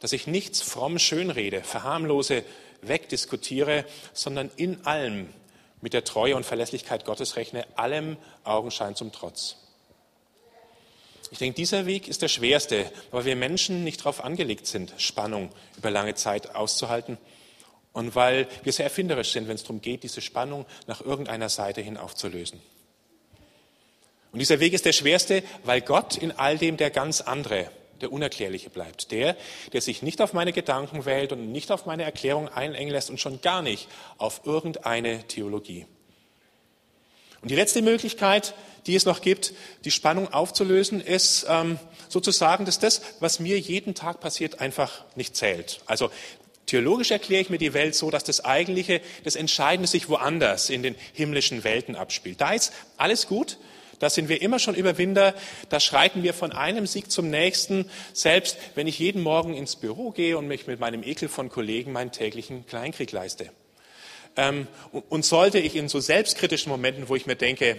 Dass 0.00 0.12
ich 0.12 0.26
nichts 0.26 0.60
fromm 0.60 0.98
schönrede, 0.98 1.62
verharmlose, 1.62 2.44
wegdiskutiere, 2.82 3.86
sondern 4.12 4.50
in 4.56 4.84
allem 4.84 5.32
mit 5.80 5.94
der 5.94 6.04
Treue 6.04 6.36
und 6.36 6.44
Verlässlichkeit 6.44 7.04
Gottes 7.04 7.36
rechne, 7.36 7.66
allem 7.76 8.18
Augenschein 8.42 8.96
zum 8.96 9.12
Trotz. 9.12 9.56
Ich 11.34 11.38
denke, 11.38 11.56
dieser 11.56 11.84
Weg 11.84 12.06
ist 12.06 12.22
der 12.22 12.28
schwerste, 12.28 12.88
weil 13.10 13.24
wir 13.24 13.34
Menschen 13.34 13.82
nicht 13.82 13.98
darauf 13.98 14.22
angelegt 14.22 14.68
sind, 14.68 14.94
Spannung 14.98 15.50
über 15.76 15.90
lange 15.90 16.14
Zeit 16.14 16.54
auszuhalten 16.54 17.18
und 17.92 18.14
weil 18.14 18.46
wir 18.62 18.72
sehr 18.72 18.84
erfinderisch 18.84 19.32
sind, 19.32 19.48
wenn 19.48 19.56
es 19.56 19.64
darum 19.64 19.80
geht, 19.80 20.04
diese 20.04 20.20
Spannung 20.20 20.64
nach 20.86 21.00
irgendeiner 21.00 21.48
Seite 21.48 21.80
hin 21.80 21.96
aufzulösen. 21.96 22.62
Und 24.30 24.38
dieser 24.38 24.60
Weg 24.60 24.74
ist 24.74 24.84
der 24.84 24.92
schwerste, 24.92 25.42
weil 25.64 25.80
Gott 25.80 26.16
in 26.16 26.30
all 26.30 26.56
dem 26.56 26.76
der 26.76 26.90
ganz 26.90 27.20
andere, 27.20 27.68
der 28.00 28.12
Unerklärliche 28.12 28.70
bleibt. 28.70 29.10
Der, 29.10 29.36
der 29.72 29.80
sich 29.80 30.02
nicht 30.02 30.20
auf 30.20 30.34
meine 30.34 30.52
Gedanken 30.52 31.04
wählt 31.04 31.32
und 31.32 31.50
nicht 31.50 31.72
auf 31.72 31.84
meine 31.84 32.04
Erklärung 32.04 32.48
einengen 32.48 32.92
lässt 32.92 33.10
und 33.10 33.18
schon 33.18 33.40
gar 33.40 33.60
nicht 33.60 33.88
auf 34.18 34.42
irgendeine 34.44 35.26
Theologie. 35.26 35.86
Und 37.44 37.50
die 37.50 37.56
letzte 37.56 37.82
Möglichkeit, 37.82 38.54
die 38.86 38.94
es 38.94 39.04
noch 39.04 39.20
gibt, 39.20 39.52
die 39.84 39.90
Spannung 39.90 40.32
aufzulösen, 40.32 41.02
ist 41.02 41.44
ähm, 41.46 41.78
sozusagen, 42.08 42.64
dass 42.64 42.78
das, 42.78 43.02
was 43.20 43.38
mir 43.38 43.60
jeden 43.60 43.94
Tag 43.94 44.20
passiert, 44.20 44.60
einfach 44.60 45.04
nicht 45.14 45.36
zählt. 45.36 45.80
Also 45.84 46.10
Theologisch 46.64 47.10
erkläre 47.10 47.42
ich 47.42 47.50
mir 47.50 47.58
die 47.58 47.74
Welt 47.74 47.94
so, 47.94 48.10
dass 48.10 48.24
das 48.24 48.42
Eigentliche, 48.42 49.02
das 49.22 49.36
Entscheidende 49.36 49.86
sich 49.86 50.08
woanders 50.08 50.70
in 50.70 50.82
den 50.82 50.94
himmlischen 51.12 51.62
Welten 51.62 51.94
abspielt. 51.94 52.40
Da 52.40 52.54
ist 52.54 52.72
alles 52.96 53.26
gut, 53.26 53.58
da 53.98 54.08
sind 54.08 54.30
wir 54.30 54.40
immer 54.40 54.58
schon 54.58 54.74
Überwinder, 54.74 55.34
da 55.68 55.78
schreiten 55.78 56.22
wir 56.22 56.32
von 56.32 56.52
einem 56.52 56.86
Sieg 56.86 57.10
zum 57.10 57.28
nächsten, 57.28 57.90
selbst 58.14 58.56
wenn 58.76 58.86
ich 58.86 58.98
jeden 58.98 59.20
Morgen 59.20 59.52
ins 59.52 59.76
Büro 59.76 60.10
gehe 60.10 60.38
und 60.38 60.48
mich 60.48 60.66
mit 60.66 60.80
meinem 60.80 61.02
Ekel 61.02 61.28
von 61.28 61.50
Kollegen 61.50 61.92
meinen 61.92 62.12
täglichen 62.12 62.64
Kleinkrieg 62.64 63.12
leiste. 63.12 63.50
Ähm, 64.36 64.66
und 65.08 65.24
sollte 65.24 65.58
ich 65.58 65.76
in 65.76 65.88
so 65.88 66.00
selbstkritischen 66.00 66.70
Momenten, 66.70 67.08
wo 67.08 67.16
ich 67.16 67.26
mir 67.26 67.36
denke, 67.36 67.76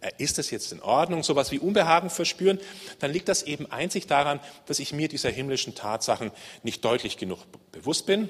äh, 0.00 0.10
ist 0.18 0.38
das 0.38 0.50
jetzt 0.50 0.72
in 0.72 0.82
Ordnung, 0.82 1.22
sowas 1.22 1.50
wie 1.50 1.58
Unbehagen 1.58 2.10
verspüren, 2.10 2.60
dann 2.98 3.12
liegt 3.12 3.28
das 3.28 3.42
eben 3.42 3.70
einzig 3.70 4.06
daran, 4.06 4.40
dass 4.66 4.78
ich 4.78 4.92
mir 4.92 5.08
dieser 5.08 5.30
himmlischen 5.30 5.74
Tatsachen 5.74 6.30
nicht 6.62 6.84
deutlich 6.84 7.16
genug 7.16 7.40
bewusst 7.72 8.06
bin. 8.06 8.28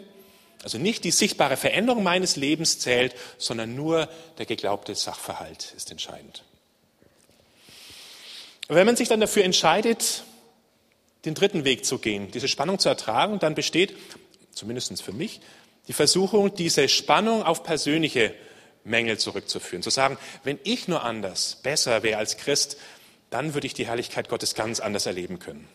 Also 0.63 0.79
nicht 0.79 1.05
die 1.05 1.11
sichtbare 1.11 1.57
Veränderung 1.57 2.03
meines 2.03 2.37
Lebens 2.37 2.79
zählt, 2.79 3.15
sondern 3.39 3.75
nur 3.75 4.09
der 4.39 4.47
geglaubte 4.47 4.95
Sachverhalt 4.95 5.75
ist 5.77 5.91
entscheidend. 5.91 6.45
Wenn 8.69 8.87
man 8.87 8.97
sich 8.97 9.09
dann 9.09 9.21
dafür 9.21 9.45
entscheidet, 9.45 10.25
den 11.25 11.35
dritten 11.35 11.65
Weg 11.65 11.85
zu 11.85 11.99
gehen, 11.99 12.31
diese 12.33 12.49
Spannung 12.49 12.79
zu 12.79 12.89
ertragen, 12.89 13.39
dann 13.39 13.55
besteht, 13.55 13.97
zumindest 14.53 15.03
für 15.03 15.13
mich, 15.13 15.41
die 15.89 15.93
Versuchung, 15.93 16.55
diese 16.55 16.89
Spannung 16.89 17.43
auf 17.43 17.63
persönliche 17.63 18.35
Mängel 18.85 19.19
zurückzuführen. 19.19 19.83
Zu 19.83 19.91
sagen, 19.91 20.19
wenn 20.45 20.59
ich 20.65 20.89
nur 20.89 21.03
anders, 21.03 21.59
besser 21.63 22.03
wäre 22.03 22.19
als 22.19 22.37
Christ, 22.37 22.77
dann 23.31 23.55
würde 23.55 23.67
ich 23.67 23.75
die 23.75 23.87
Herrlichkeit 23.87 24.29
Gottes 24.29 24.55
ganz 24.55 24.81
anders 24.81 25.07
erleben 25.07 25.39
können. 25.39 25.69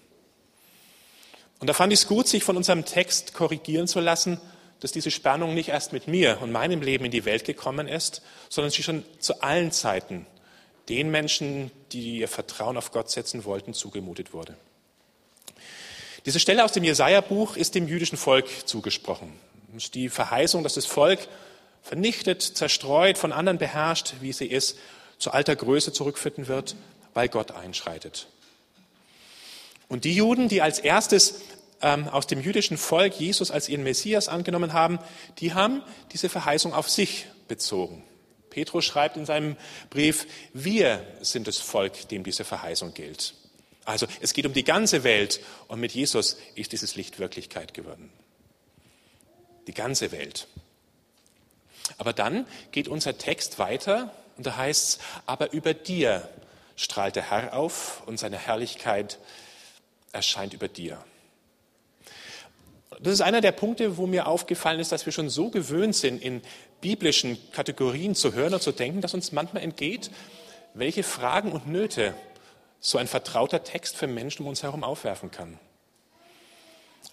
Und 1.60 1.68
da 1.68 1.74
fand 1.74 1.94
ich 1.94 2.00
es 2.00 2.08
gut, 2.08 2.27
sich 2.27 2.44
von 2.44 2.58
unserem 2.58 2.86
Text 2.86 3.34
korrigieren 3.34 3.88
zu 3.88 4.00
lassen, 4.00 4.39
dass 4.80 4.91
diese 4.91 5.12
Spannung 5.12 5.53
nicht 5.53 5.70
erst 5.70 5.94
mit 5.94 6.08
mir 6.08 6.39
und 6.41 6.51
meinem 6.51 6.82
Leben 6.82 7.06
in 7.06 7.12
die 7.12 7.25
Welt 7.25 7.46
gekommen 7.46 7.88
ist, 7.88 8.24
sondern 8.50 8.72
sie 8.72 8.82
schon 8.82 9.06
zu 9.20 9.41
allen 9.44 9.72
Zeiten 9.72 10.25
den 10.89 11.12
Menschen, 11.12 11.70
die 11.91 12.18
ihr 12.18 12.27
Vertrauen 12.27 12.77
auf 12.77 12.91
Gott 12.91 13.12
setzen 13.12 13.46
wollten, 13.46 13.75
zugemutet 13.75 14.34
wurde. 14.34 14.58
Diese 16.25 16.39
Stelle 16.39 16.63
aus 16.63 16.72
dem 16.72 16.84
Jesaja-Buch 16.84 17.56
ist 17.56 17.75
dem 17.75 17.88
jüdischen 17.88 18.18
Volk 18.18 18.48
zugesprochen. 18.68 19.32
Ist 19.75 19.96
die 19.96 20.10
Verheißung, 20.10 20.63
dass 20.63 20.74
das 20.74 20.86
Volk 20.86 21.28
vernichtet, 21.82 22.42
zerstreut, 22.42 23.18
von 23.18 23.32
anderen 23.32 23.58
beherrscht, 23.58 24.13
wie 24.22 24.34
sie 24.34 24.48
ist, 24.48 24.78
zu 25.18 25.32
alter 25.32 25.56
Größe 25.56 25.94
zurückfinden 25.94 26.48
wird, 26.48 26.75
weil 27.13 27.30
Gott 27.30 27.51
einschreitet. 27.51 28.28
Und 29.88 30.06
die 30.06 30.16
Juden, 30.16 30.48
die 30.48 30.62
als 30.62 30.80
erstes 30.80 31.42
ähm, 31.82 32.08
aus 32.08 32.28
dem 32.28 32.42
jüdischen 32.42 32.78
Volk 32.78 33.20
Jesus 33.20 33.51
als 33.51 33.70
ihren 33.70 33.84
Messias 33.84 34.30
angenommen 34.30 34.74
haben, 34.74 35.00
die 35.40 35.54
haben 35.54 35.84
diese 36.12 36.30
Verheißung 36.30 36.74
auf 36.74 36.90
sich 36.90 37.25
bezogen. 37.48 38.04
Petrus 38.50 38.86
schreibt 38.86 39.18
in 39.18 39.25
seinem 39.25 39.56
Brief, 39.90 40.28
wir 40.54 41.06
sind 41.22 41.48
das 41.48 41.58
Volk, 41.58 42.10
dem 42.10 42.24
diese 42.24 42.44
Verheißung 42.44 42.94
gilt. 42.94 43.34
Also 43.86 44.06
es 44.20 44.34
geht 44.34 44.46
um 44.46 44.54
die 44.54 44.63
ganze 44.63 45.04
Welt 45.04 45.40
und 45.68 45.80
mit 45.80 45.94
Jesus 45.94 46.38
ist 46.56 46.72
dieses 46.72 46.96
Licht 46.96 47.20
Wirklichkeit 47.20 47.74
geworden. 47.74 48.12
Die 49.68 49.74
ganze 49.74 50.12
Welt. 50.12 50.48
Aber 51.98 52.13
dann 52.13 52.48
geht 52.72 52.88
unser 52.88 53.18
Text 53.18 53.60
weiter 53.60 54.13
und 54.38 54.46
da 54.46 54.58
heißt 54.58 54.89
es, 54.89 55.00
aber 55.25 55.53
über 55.53 55.74
dir 55.74 56.27
strahlt 56.75 57.15
der 57.15 57.30
Herr 57.30 57.53
auf 57.53 58.01
und 58.08 58.18
seine 58.18 58.38
Herrlichkeit 58.38 59.20
erscheint 60.12 60.53
über 60.53 60.68
dir. 60.68 61.03
Das 63.00 63.13
ist 63.13 63.22
einer 63.22 63.41
der 63.41 63.51
Punkte, 63.51 63.98
wo 63.98 64.06
mir 64.06 64.27
aufgefallen 64.27 64.80
ist, 64.80 64.91
dass 64.91 65.06
wir 65.06 65.13
schon 65.13 65.30
so 65.30 65.50
gewöhnt 65.50 65.96
sind, 65.96 66.22
in 66.22 66.41
biblischen 66.82 67.38
Kategorien 67.51 68.15
zu 68.15 68.34
hören 68.34 68.53
und 68.53 68.62
zu 68.62 68.72
denken, 68.72 69.01
dass 69.01 69.13
uns 69.13 69.32
manchmal 69.32 69.63
entgeht, 69.63 70.12
welche 70.74 71.03
Fragen 71.03 71.51
und 71.51 71.68
Nöte 71.68 72.13
so 72.80 72.98
ein 72.98 73.08
vertrauter 73.08 73.63
Text 73.63 73.96
für 73.96 74.08
Menschen 74.08 74.44
um 74.44 74.50
uns 74.50 74.63
herum 74.63 74.84
aufwerfen 74.84 75.32
kann. 75.32 75.60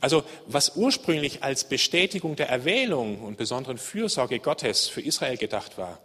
Also 0.01 0.25
was 0.47 0.77
ursprünglich 0.77 1.43
als 1.43 1.65
Bestätigung 1.65 2.37
der 2.37 2.49
Erwählung 2.49 3.21
und 3.23 3.37
besonderen 3.37 3.79
Fürsorge 3.79 4.39
Gottes 4.39 4.89
für 4.89 5.01
Israel 5.01 5.37
gedacht 5.37 5.77
war, 5.77 5.99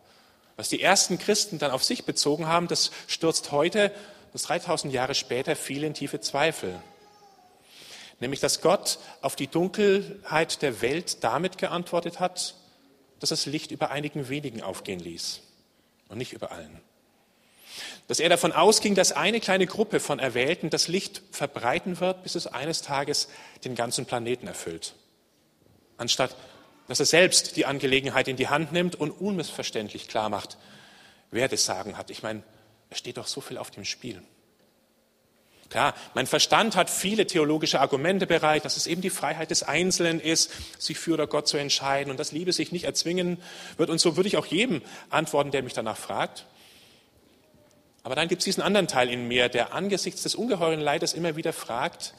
was 0.55 0.69
die 0.69 0.81
ersten 0.81 1.17
Christen 1.17 1.59
dann 1.59 1.71
auf 1.71 1.83
sich 1.83 2.05
bezogen 2.05 2.47
haben, 2.47 2.67
das 2.67 2.91
stürzt 3.07 3.51
heute, 3.51 3.91
das 4.33 4.43
3000 4.43 4.93
Jahre 4.93 5.15
später, 5.15 5.55
viel 5.55 5.83
in 5.83 5.93
tiefe 5.93 6.19
Zweifel. 6.21 6.79
Nämlich, 8.19 8.39
dass 8.39 8.61
Gott 8.61 8.99
auf 9.21 9.35
die 9.35 9.47
Dunkelheit 9.47 10.61
der 10.61 10.81
Welt 10.81 11.23
damit 11.23 11.57
geantwortet 11.57 12.19
hat, 12.19 12.55
dass 13.19 13.29
das 13.29 13.45
Licht 13.45 13.71
über 13.71 13.91
einigen 13.91 14.29
wenigen 14.29 14.61
aufgehen 14.61 14.99
ließ 14.99 15.41
und 16.09 16.17
nicht 16.17 16.33
über 16.33 16.51
allen 16.51 16.79
dass 18.07 18.19
er 18.19 18.29
davon 18.29 18.51
ausging, 18.51 18.95
dass 18.95 19.11
eine 19.11 19.39
kleine 19.39 19.65
Gruppe 19.65 19.99
von 19.99 20.19
Erwählten 20.19 20.69
das 20.69 20.87
Licht 20.87 21.21
verbreiten 21.31 21.99
wird, 21.99 22.23
bis 22.23 22.35
es 22.35 22.47
eines 22.47 22.81
Tages 22.81 23.29
den 23.63 23.75
ganzen 23.75 24.05
Planeten 24.05 24.47
erfüllt. 24.47 24.95
Anstatt 25.97 26.35
dass 26.87 26.99
er 26.99 27.05
selbst 27.05 27.55
die 27.55 27.65
Angelegenheit 27.65 28.27
in 28.27 28.35
die 28.35 28.49
Hand 28.49 28.71
nimmt 28.71 28.95
und 28.95 29.11
unmissverständlich 29.11 30.07
klar 30.07 30.29
macht, 30.29 30.57
wer 31.31 31.47
das 31.47 31.65
Sagen 31.65 31.97
hat. 31.97 32.09
Ich 32.09 32.23
meine, 32.23 32.43
es 32.89 32.99
steht 32.99 33.17
doch 33.17 33.27
so 33.27 33.41
viel 33.41 33.57
auf 33.57 33.71
dem 33.71 33.85
Spiel. 33.85 34.21
Klar, 35.69 35.95
mein 36.13 36.27
Verstand 36.27 36.75
hat 36.75 36.89
viele 36.91 37.25
theologische 37.25 37.79
Argumente 37.79 38.27
bereit, 38.27 38.63
dass 38.63 38.77
es 38.77 38.85
eben 38.85 39.01
die 39.01 39.09
Freiheit 39.09 39.49
des 39.49 39.63
Einzelnen 39.63 40.19
ist, 40.19 40.51
sich 40.77 40.99
für 40.99 41.13
oder 41.13 41.25
Gott 41.25 41.47
zu 41.47 41.57
entscheiden 41.57 42.11
und 42.11 42.19
dass 42.19 42.31
Liebe 42.31 42.53
sich 42.53 42.71
nicht 42.71 42.83
erzwingen 42.83 43.41
wird. 43.77 43.89
Und 43.89 43.99
so 43.99 44.15
würde 44.15 44.27
ich 44.27 44.37
auch 44.37 44.45
jedem 44.45 44.83
antworten, 45.09 45.49
der 45.49 45.63
mich 45.63 45.73
danach 45.73 45.97
fragt. 45.97 46.45
Aber 48.03 48.15
dann 48.15 48.27
gibt 48.27 48.41
es 48.41 48.45
diesen 48.45 48.61
anderen 48.61 48.87
Teil 48.87 49.09
in 49.09 49.27
mir, 49.27 49.47
der 49.47 49.73
angesichts 49.73 50.23
des 50.23 50.35
ungeheuren 50.35 50.81
Leides 50.81 51.13
immer 51.13 51.37
wieder 51.37 51.53
fragt, 51.53 52.13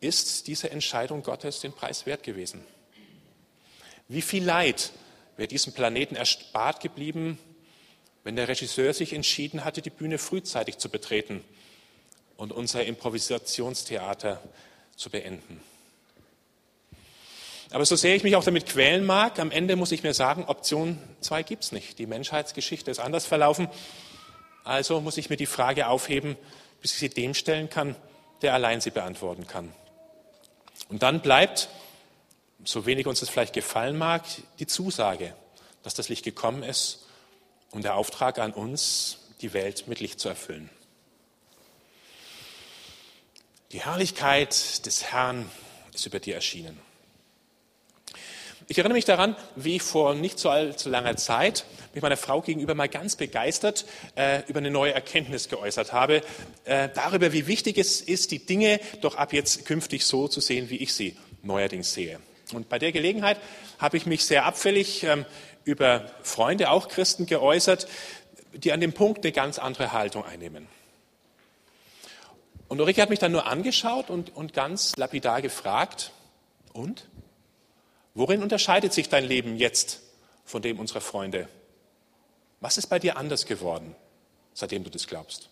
ist 0.00 0.46
diese 0.46 0.70
Entscheidung 0.70 1.22
Gottes 1.22 1.60
den 1.60 1.72
Preis 1.72 2.06
wert 2.06 2.22
gewesen? 2.22 2.64
Wie 4.08 4.22
viel 4.22 4.44
Leid 4.44 4.92
wäre 5.36 5.48
diesem 5.48 5.72
Planeten 5.72 6.16
erspart 6.16 6.80
geblieben, 6.80 7.38
wenn 8.24 8.36
der 8.36 8.48
Regisseur 8.48 8.94
sich 8.94 9.12
entschieden 9.12 9.64
hatte, 9.64 9.82
die 9.82 9.90
Bühne 9.90 10.18
frühzeitig 10.18 10.78
zu 10.78 10.88
betreten 10.88 11.44
und 12.36 12.52
unser 12.52 12.84
Improvisationstheater 12.84 14.40
zu 14.96 15.10
beenden? 15.10 15.60
Aber 17.72 17.84
so 17.84 17.94
sehr 17.94 18.16
ich 18.16 18.24
mich 18.24 18.34
auch 18.34 18.44
damit 18.44 18.66
quälen 18.66 19.04
mag, 19.04 19.38
am 19.38 19.52
Ende 19.52 19.76
muss 19.76 19.92
ich 19.92 20.02
mir 20.02 20.14
sagen, 20.14 20.44
Option 20.44 20.98
2 21.20 21.42
gibt 21.44 21.64
es 21.64 21.72
nicht. 21.72 21.98
Die 22.00 22.06
Menschheitsgeschichte 22.06 22.90
ist 22.90 22.98
anders 22.98 23.26
verlaufen. 23.26 23.68
Also 24.70 25.00
muss 25.00 25.16
ich 25.16 25.30
mir 25.30 25.36
die 25.36 25.46
Frage 25.46 25.88
aufheben, 25.88 26.36
bis 26.80 26.92
ich 26.92 26.98
sie 26.98 27.08
dem 27.08 27.34
stellen 27.34 27.68
kann, 27.68 27.96
der 28.40 28.54
allein 28.54 28.80
sie 28.80 28.92
beantworten 28.92 29.48
kann. 29.48 29.74
Und 30.88 31.02
dann 31.02 31.22
bleibt, 31.22 31.68
so 32.62 32.86
wenig 32.86 33.08
uns 33.08 33.18
das 33.18 33.28
vielleicht 33.28 33.52
gefallen 33.52 33.98
mag, 33.98 34.22
die 34.60 34.68
Zusage, 34.68 35.34
dass 35.82 35.94
das 35.94 36.08
Licht 36.08 36.24
gekommen 36.24 36.62
ist 36.62 37.04
und 37.72 37.82
der 37.82 37.96
Auftrag 37.96 38.38
an 38.38 38.52
uns, 38.52 39.18
die 39.40 39.52
Welt 39.54 39.88
mit 39.88 39.98
Licht 39.98 40.20
zu 40.20 40.28
erfüllen. 40.28 40.70
Die 43.72 43.80
Herrlichkeit 43.80 44.86
des 44.86 45.02
Herrn 45.10 45.50
ist 45.92 46.06
über 46.06 46.20
dir 46.20 46.36
erschienen. 46.36 46.80
Ich 48.70 48.78
erinnere 48.78 48.94
mich 48.94 49.04
daran, 49.04 49.34
wie 49.56 49.74
ich 49.74 49.82
vor 49.82 50.14
nicht 50.14 50.38
so 50.38 50.48
allzu 50.48 50.90
langer 50.90 51.16
Zeit 51.16 51.64
mich 51.92 52.04
meiner 52.04 52.16
Frau 52.16 52.40
gegenüber 52.40 52.76
mal 52.76 52.88
ganz 52.88 53.16
begeistert 53.16 53.84
äh, 54.14 54.48
über 54.48 54.60
eine 54.60 54.70
neue 54.70 54.94
Erkenntnis 54.94 55.48
geäußert 55.48 55.92
habe, 55.92 56.22
äh, 56.66 56.88
darüber, 56.94 57.32
wie 57.32 57.48
wichtig 57.48 57.78
es 57.78 58.00
ist, 58.00 58.30
die 58.30 58.46
Dinge 58.46 58.78
doch 59.00 59.16
ab 59.16 59.32
jetzt 59.32 59.66
künftig 59.66 60.04
so 60.04 60.28
zu 60.28 60.40
sehen, 60.40 60.70
wie 60.70 60.76
ich 60.76 60.94
sie 60.94 61.16
neuerdings 61.42 61.92
sehe. 61.94 62.20
Und 62.52 62.68
bei 62.68 62.78
der 62.78 62.92
Gelegenheit 62.92 63.38
habe 63.80 63.96
ich 63.96 64.06
mich 64.06 64.24
sehr 64.24 64.44
abfällig 64.44 65.02
ähm, 65.02 65.26
über 65.64 66.08
Freunde, 66.22 66.70
auch 66.70 66.86
Christen, 66.86 67.26
geäußert, 67.26 67.88
die 68.52 68.70
an 68.70 68.80
dem 68.80 68.92
Punkt 68.92 69.24
eine 69.24 69.32
ganz 69.32 69.58
andere 69.58 69.90
Haltung 69.90 70.24
einnehmen. 70.24 70.68
Und 72.68 72.80
Ulrike 72.80 73.02
hat 73.02 73.10
mich 73.10 73.18
dann 73.18 73.32
nur 73.32 73.48
angeschaut 73.48 74.10
und, 74.10 74.36
und 74.36 74.54
ganz 74.54 74.94
lapidar 74.94 75.42
gefragt, 75.42 76.12
und? 76.72 77.08
Worin 78.14 78.42
unterscheidet 78.42 78.92
sich 78.92 79.08
dein 79.08 79.24
Leben 79.24 79.56
jetzt 79.56 80.00
von 80.44 80.62
dem 80.62 80.78
unserer 80.78 81.00
Freunde? 81.00 81.48
Was 82.60 82.76
ist 82.76 82.88
bei 82.88 82.98
dir 82.98 83.16
anders 83.16 83.46
geworden, 83.46 83.94
seitdem 84.52 84.84
du 84.84 84.90
das 84.90 85.06
glaubst? 85.06 85.48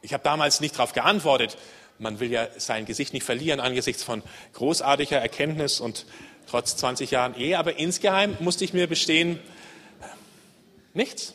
Ich 0.00 0.12
habe 0.12 0.24
damals 0.24 0.60
nicht 0.60 0.74
darauf 0.74 0.92
geantwortet. 0.92 1.56
Man 1.98 2.18
will 2.18 2.30
ja 2.30 2.48
sein 2.58 2.86
Gesicht 2.86 3.12
nicht 3.12 3.22
verlieren 3.22 3.60
angesichts 3.60 4.02
von 4.02 4.22
großartiger 4.54 5.18
Erkenntnis 5.18 5.78
und 5.78 6.06
trotz 6.46 6.76
20 6.76 7.12
Jahren 7.12 7.36
Ehe. 7.36 7.58
Aber 7.58 7.76
insgeheim 7.78 8.36
musste 8.40 8.64
ich 8.64 8.72
mir 8.72 8.88
bestehen, 8.88 9.38
nichts. 10.94 11.34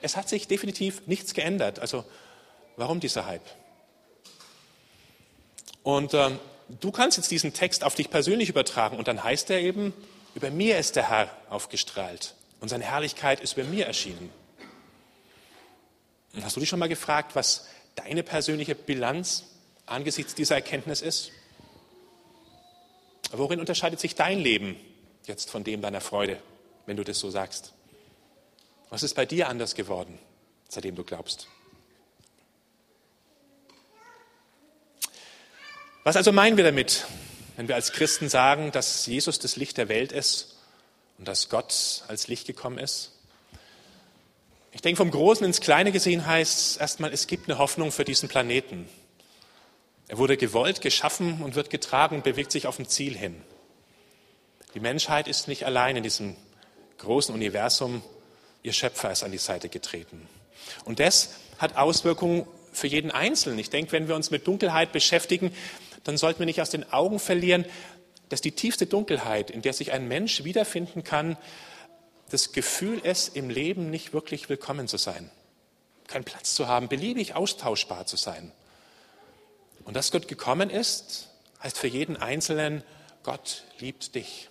Es 0.00 0.16
hat 0.16 0.28
sich 0.28 0.48
definitiv 0.48 1.06
nichts 1.06 1.34
geändert. 1.34 1.78
Also 1.78 2.04
warum 2.76 2.98
dieser 2.98 3.26
Hype? 3.26 3.48
Und 5.84 6.14
ähm, 6.14 6.38
du 6.80 6.90
kannst 6.90 7.16
jetzt 7.16 7.30
diesen 7.30 7.52
Text 7.52 7.84
auf 7.84 7.94
dich 7.94 8.10
persönlich 8.10 8.48
übertragen 8.48 8.96
und 8.96 9.08
dann 9.08 9.22
heißt 9.22 9.50
er 9.50 9.60
eben, 9.60 9.92
über 10.34 10.50
mir 10.50 10.78
ist 10.78 10.96
der 10.96 11.08
Herr 11.08 11.30
aufgestrahlt 11.50 12.34
und 12.60 12.68
seine 12.68 12.84
Herrlichkeit 12.84 13.40
ist 13.40 13.56
über 13.56 13.64
mir 13.64 13.86
erschienen. 13.86 14.30
Und 16.34 16.44
hast 16.44 16.56
du 16.56 16.60
dich 16.60 16.68
schon 16.68 16.78
mal 16.78 16.88
gefragt, 16.88 17.34
was 17.34 17.66
deine 17.94 18.22
persönliche 18.22 18.74
Bilanz 18.74 19.44
angesichts 19.84 20.34
dieser 20.34 20.54
Erkenntnis 20.54 21.02
ist? 21.02 21.30
Worin 23.32 23.60
unterscheidet 23.60 24.00
sich 24.00 24.14
dein 24.14 24.38
Leben 24.38 24.76
jetzt 25.26 25.50
von 25.50 25.64
dem 25.64 25.82
deiner 25.82 26.00
Freude, 26.00 26.38
wenn 26.86 26.96
du 26.96 27.04
das 27.04 27.18
so 27.18 27.30
sagst? 27.30 27.72
Was 28.88 29.02
ist 29.02 29.14
bei 29.14 29.26
dir 29.26 29.48
anders 29.48 29.74
geworden, 29.74 30.18
seitdem 30.68 30.96
du 30.96 31.04
glaubst? 31.04 31.48
Was 36.04 36.16
also 36.16 36.32
meinen 36.32 36.56
wir 36.56 36.64
damit, 36.64 37.06
wenn 37.56 37.68
wir 37.68 37.76
als 37.76 37.92
Christen 37.92 38.28
sagen, 38.28 38.72
dass 38.72 39.06
Jesus 39.06 39.38
das 39.38 39.54
Licht 39.54 39.76
der 39.76 39.88
Welt 39.88 40.10
ist 40.10 40.56
und 41.16 41.28
dass 41.28 41.48
Gott 41.48 42.02
als 42.08 42.26
Licht 42.26 42.48
gekommen 42.48 42.78
ist? 42.78 43.12
Ich 44.72 44.82
denke, 44.82 44.96
vom 44.96 45.12
Großen 45.12 45.46
ins 45.46 45.60
Kleine 45.60 45.92
gesehen 45.92 46.26
heißt 46.26 46.58
es 46.58 46.76
erstmal, 46.76 47.12
es 47.12 47.28
gibt 47.28 47.48
eine 47.48 47.58
Hoffnung 47.58 47.92
für 47.92 48.04
diesen 48.04 48.28
Planeten. 48.28 48.88
Er 50.08 50.18
wurde 50.18 50.36
gewollt, 50.36 50.80
geschaffen 50.80 51.40
und 51.40 51.54
wird 51.54 51.70
getragen 51.70 52.16
und 52.16 52.24
bewegt 52.24 52.50
sich 52.50 52.66
auf 52.66 52.80
ein 52.80 52.88
Ziel 52.88 53.16
hin. 53.16 53.40
Die 54.74 54.80
Menschheit 54.80 55.28
ist 55.28 55.46
nicht 55.46 55.66
allein 55.66 55.96
in 55.96 56.02
diesem 56.02 56.34
großen 56.98 57.32
Universum. 57.32 58.02
Ihr 58.64 58.72
Schöpfer 58.72 59.12
ist 59.12 59.22
an 59.22 59.30
die 59.30 59.38
Seite 59.38 59.68
getreten. 59.68 60.28
Und 60.84 60.98
das 60.98 61.34
hat 61.58 61.76
Auswirkungen 61.76 62.44
für 62.72 62.86
jeden 62.88 63.10
Einzelnen. 63.10 63.58
Ich 63.58 63.70
denke, 63.70 63.92
wenn 63.92 64.08
wir 64.08 64.16
uns 64.16 64.30
mit 64.30 64.46
Dunkelheit 64.46 64.90
beschäftigen, 64.92 65.54
dann 66.04 66.16
sollten 66.16 66.40
wir 66.40 66.46
nicht 66.46 66.60
aus 66.60 66.70
den 66.70 66.92
Augen 66.92 67.18
verlieren, 67.18 67.64
dass 68.28 68.40
die 68.40 68.52
tiefste 68.52 68.86
Dunkelheit, 68.86 69.50
in 69.50 69.62
der 69.62 69.72
sich 69.72 69.92
ein 69.92 70.08
Mensch 70.08 70.44
wiederfinden 70.44 71.04
kann, 71.04 71.36
das 72.30 72.52
Gefühl 72.52 72.98
ist, 72.98 73.36
im 73.36 73.50
Leben 73.50 73.90
nicht 73.90 74.14
wirklich 74.14 74.48
willkommen 74.48 74.88
zu 74.88 74.96
sein, 74.96 75.30
keinen 76.06 76.24
Platz 76.24 76.54
zu 76.54 76.66
haben, 76.66 76.88
beliebig 76.88 77.34
austauschbar 77.34 78.06
zu 78.06 78.16
sein. 78.16 78.52
Und 79.84 79.94
dass 79.94 80.12
Gott 80.12 80.28
gekommen 80.28 80.70
ist, 80.70 81.28
heißt 81.62 81.76
für 81.76 81.88
jeden 81.88 82.16
Einzelnen, 82.16 82.82
Gott 83.22 83.64
liebt 83.78 84.14
dich. 84.14 84.48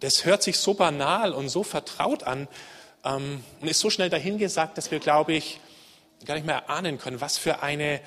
Das 0.00 0.24
hört 0.24 0.42
sich 0.42 0.58
so 0.58 0.74
banal 0.74 1.32
und 1.32 1.50
so 1.50 1.62
vertraut 1.62 2.22
an 2.22 2.48
ähm, 3.04 3.44
und 3.60 3.68
ist 3.68 3.80
so 3.80 3.90
schnell 3.90 4.08
dahingesagt, 4.08 4.78
dass 4.78 4.90
wir, 4.90 4.98
glaube 4.98 5.34
ich, 5.34 5.60
gar 6.24 6.34
nicht 6.34 6.46
mehr 6.46 6.70
ahnen 6.70 6.98
können, 6.98 7.20
was 7.20 7.38
für 7.38 7.62
eine 7.62 8.00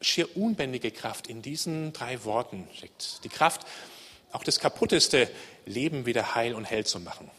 schier 0.00 0.36
unbändige 0.36 0.90
Kraft 0.90 1.26
in 1.26 1.42
diesen 1.42 1.92
drei 1.92 2.24
Worten 2.24 2.68
steckt. 2.74 3.24
Die 3.24 3.28
Kraft, 3.28 3.62
auch 4.32 4.44
das 4.44 4.60
kaputteste 4.60 5.30
Leben 5.66 6.06
wieder 6.06 6.34
heil 6.34 6.54
und 6.54 6.64
hell 6.64 6.86
zu 6.86 7.00
machen. 7.00 7.30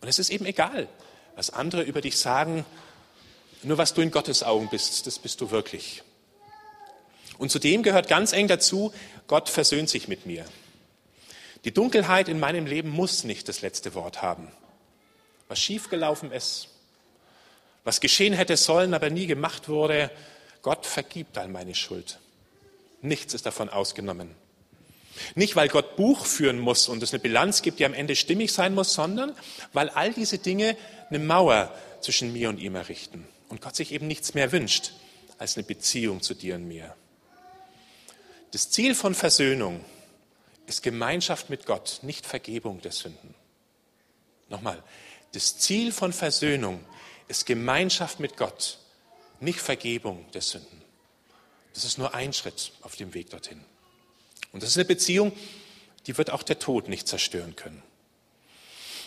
Und 0.00 0.08
es 0.08 0.18
ist 0.18 0.30
eben 0.30 0.46
egal, 0.46 0.88
was 1.36 1.50
andere 1.50 1.82
über 1.82 2.00
dich 2.00 2.18
sagen, 2.18 2.64
nur 3.62 3.78
was 3.78 3.94
du 3.94 4.02
in 4.02 4.10
Gottes 4.10 4.42
Augen 4.42 4.68
bist, 4.68 5.06
das 5.06 5.18
bist 5.18 5.40
du 5.40 5.50
wirklich. 5.50 6.02
Und 7.38 7.50
zudem 7.50 7.82
gehört 7.82 8.08
ganz 8.08 8.32
eng 8.32 8.46
dazu, 8.46 8.92
Gott 9.26 9.48
versöhnt 9.48 9.88
sich 9.88 10.06
mit 10.06 10.26
mir. 10.26 10.44
Die 11.64 11.72
Dunkelheit 11.72 12.28
in 12.28 12.38
meinem 12.38 12.66
Leben 12.66 12.90
muss 12.90 13.24
nicht 13.24 13.48
das 13.48 13.62
letzte 13.62 13.94
Wort 13.94 14.22
haben. 14.22 14.48
Was 15.48 15.58
schiefgelaufen 15.58 16.30
ist, 16.30 16.68
was 17.84 18.00
geschehen 18.00 18.34
hätte 18.34 18.56
sollen, 18.56 18.94
aber 18.94 19.10
nie 19.10 19.26
gemacht 19.26 19.68
wurde, 19.68 20.10
Gott 20.64 20.86
vergibt 20.86 21.36
all 21.36 21.48
meine 21.48 21.74
Schuld. 21.74 22.18
Nichts 23.02 23.34
ist 23.34 23.44
davon 23.44 23.68
ausgenommen. 23.68 24.34
Nicht, 25.34 25.56
weil 25.56 25.68
Gott 25.68 25.94
Buch 25.94 26.24
führen 26.24 26.58
muss 26.58 26.88
und 26.88 27.02
es 27.02 27.12
eine 27.12 27.20
Bilanz 27.20 27.60
gibt, 27.60 27.80
die 27.80 27.84
am 27.84 27.92
Ende 27.92 28.16
stimmig 28.16 28.50
sein 28.50 28.74
muss, 28.74 28.94
sondern 28.94 29.36
weil 29.74 29.90
all 29.90 30.14
diese 30.14 30.38
Dinge 30.38 30.74
eine 31.10 31.18
Mauer 31.18 31.70
zwischen 32.00 32.32
mir 32.32 32.48
und 32.48 32.58
ihm 32.58 32.74
errichten 32.76 33.28
und 33.50 33.60
Gott 33.60 33.76
sich 33.76 33.92
eben 33.92 34.06
nichts 34.06 34.32
mehr 34.32 34.52
wünscht 34.52 34.92
als 35.36 35.58
eine 35.58 35.64
Beziehung 35.64 36.22
zu 36.22 36.32
dir 36.32 36.54
und 36.54 36.66
mir. 36.66 36.96
Das 38.52 38.70
Ziel 38.70 38.94
von 38.94 39.14
Versöhnung 39.14 39.84
ist 40.66 40.82
Gemeinschaft 40.82 41.50
mit 41.50 41.66
Gott, 41.66 41.98
nicht 42.00 42.24
Vergebung 42.24 42.80
der 42.80 42.92
Sünden. 42.92 43.34
Nochmal, 44.48 44.82
das 45.32 45.58
Ziel 45.58 45.92
von 45.92 46.14
Versöhnung 46.14 46.82
ist 47.28 47.44
Gemeinschaft 47.44 48.18
mit 48.18 48.38
Gott, 48.38 48.78
nicht 49.44 49.60
Vergebung 49.60 50.24
der 50.32 50.40
Sünden. 50.40 50.82
Das 51.74 51.84
ist 51.84 51.98
nur 51.98 52.14
ein 52.14 52.32
Schritt 52.32 52.72
auf 52.82 52.96
dem 52.96 53.14
Weg 53.14 53.30
dorthin. 53.30 53.60
Und 54.52 54.62
das 54.62 54.70
ist 54.70 54.76
eine 54.76 54.84
Beziehung, 54.84 55.32
die 56.06 56.16
wird 56.16 56.30
auch 56.30 56.42
der 56.42 56.58
Tod 56.58 56.88
nicht 56.88 57.08
zerstören 57.08 57.56
können. 57.56 57.82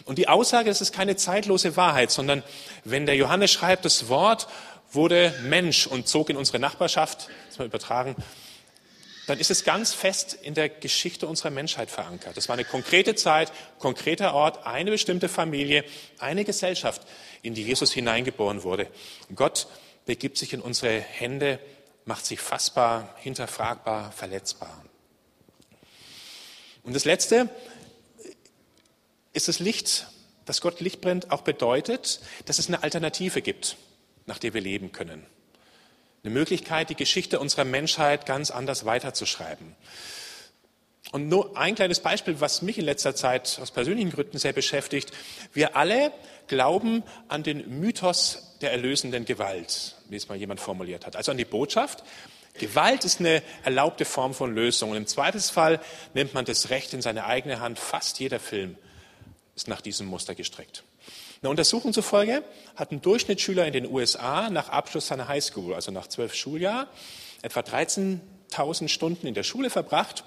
Und 0.06 0.18
die 0.18 0.28
Aussage, 0.28 0.70
das 0.70 0.82
ist 0.82 0.94
keine 0.94 1.16
zeitlose 1.16 1.76
Wahrheit, 1.76 2.12
sondern 2.12 2.44
wenn 2.84 3.06
der 3.06 3.16
Johannes 3.16 3.52
schreibt, 3.52 3.86
das 3.86 4.10
Wort 4.10 4.48
wurde 4.92 5.34
Mensch 5.44 5.88
und 5.88 6.08
zog 6.08 6.30
in 6.30 6.38
unsere 6.38 6.60
Nachbarschaft, 6.60 7.30
das 7.48 7.58
mal 7.58 7.66
übertragen, 7.66 8.16
dann 9.28 9.40
ist 9.40 9.52
es 9.52 9.66
ganz 9.66 9.94
fest 9.94 10.38
in 10.42 10.54
der 10.54 10.70
Geschichte 10.70 11.28
unserer 11.28 11.50
Menschheit 11.50 11.92
verankert. 11.92 12.38
Das 12.38 12.48
war 12.48 12.54
eine 12.54 12.64
konkrete 12.64 13.14
Zeit, 13.16 13.52
konkreter 13.78 14.34
Ort, 14.34 14.66
eine 14.66 14.90
bestimmte 14.90 15.28
Familie, 15.28 15.84
eine 16.18 16.46
Gesellschaft, 16.46 17.02
in 17.42 17.54
die 17.54 17.64
Jesus 17.64 17.92
hineingeboren 17.92 18.64
wurde. 18.64 18.88
Und 19.28 19.36
Gott 19.36 19.68
begibt 20.08 20.38
sich 20.38 20.54
in 20.54 20.62
unsere 20.62 21.00
Hände, 21.00 21.60
macht 22.06 22.26
sich 22.26 22.40
fassbar, 22.40 23.14
hinterfragbar, 23.20 24.12
verletzbar. 24.12 24.84
Und 26.84 26.96
das 26.96 27.06
Letzte 27.06 27.50
ist 29.34 29.48
das 29.48 29.60
Licht, 29.60 30.08
dass 30.46 30.62
Gott 30.62 30.80
Licht 30.80 31.02
brennt, 31.02 31.30
auch 31.32 31.42
bedeutet, 31.42 32.22
dass 32.46 32.58
es 32.58 32.68
eine 32.68 32.82
Alternative 32.82 33.42
gibt, 33.42 33.78
nach 34.26 34.40
der 34.40 34.54
wir 34.54 34.62
leben 34.62 34.94
können. 34.94 35.26
Eine 36.24 36.34
Möglichkeit, 36.34 36.90
die 36.90 36.96
Geschichte 36.96 37.40
unserer 37.40 37.66
Menschheit 37.66 38.26
ganz 38.26 38.50
anders 38.50 38.86
weiterzuschreiben. 38.86 39.76
Und 41.12 41.30
nur 41.30 41.58
ein 41.58 41.76
kleines 41.76 42.02
Beispiel, 42.02 42.40
was 42.42 42.62
mich 42.62 42.78
in 42.78 42.86
letzter 42.86 43.16
Zeit 43.16 43.60
aus 43.62 43.72
persönlichen 43.72 44.12
Gründen 44.12 44.38
sehr 44.38 44.54
beschäftigt. 44.54 45.12
Wir 45.54 45.76
alle 45.76 46.12
glauben 46.48 47.04
an 47.30 47.44
den 47.44 47.80
Mythos 47.80 48.56
der 48.62 48.72
erlösenden 48.72 49.26
Gewalt, 49.26 49.96
wie 50.10 50.18
es 50.18 50.28
mal 50.28 50.38
jemand 50.38 50.60
formuliert 50.60 51.06
hat. 51.06 51.16
Also 51.16 51.32
an 51.32 51.38
die 51.38 51.46
Botschaft, 51.46 52.04
Gewalt 52.58 53.06
ist 53.06 53.20
eine 53.20 53.44
erlaubte 53.64 54.04
Form 54.04 54.34
von 54.34 54.54
Lösung. 54.54 54.92
Und 54.92 54.98
im 54.98 55.08
Zweifelsfall 55.08 55.80
nimmt 56.14 56.34
man 56.34 56.46
das 56.46 56.70
Recht 56.70 56.94
in 56.94 57.02
seine 57.02 57.26
eigene 57.26 57.60
Hand. 57.60 57.80
Fast 57.80 58.20
jeder 58.20 58.40
Film 58.40 58.78
ist 59.56 59.68
nach 59.68 59.82
diesem 59.82 60.08
Muster 60.08 60.36
gestrickt. 60.36 60.84
Einer 61.42 61.52
Untersuchung 61.52 61.94
zufolge 61.94 62.44
hat 62.76 62.92
ein 62.92 63.02
Durchschnittsschüler 63.02 63.66
in 63.66 63.74
den 63.74 63.86
USA 63.86 64.50
nach 64.50 64.70
Abschluss 64.70 65.08
seiner 65.08 65.28
Highschool, 65.28 65.76
also 65.76 65.92
nach 65.92 66.08
zwölf 66.08 66.34
Schuljahren, 66.34 66.88
etwa 67.44 67.60
13.000 67.60 68.88
Stunden 68.88 69.28
in 69.28 69.36
der 69.36 69.44
Schule 69.44 69.70
verbracht 69.70 70.24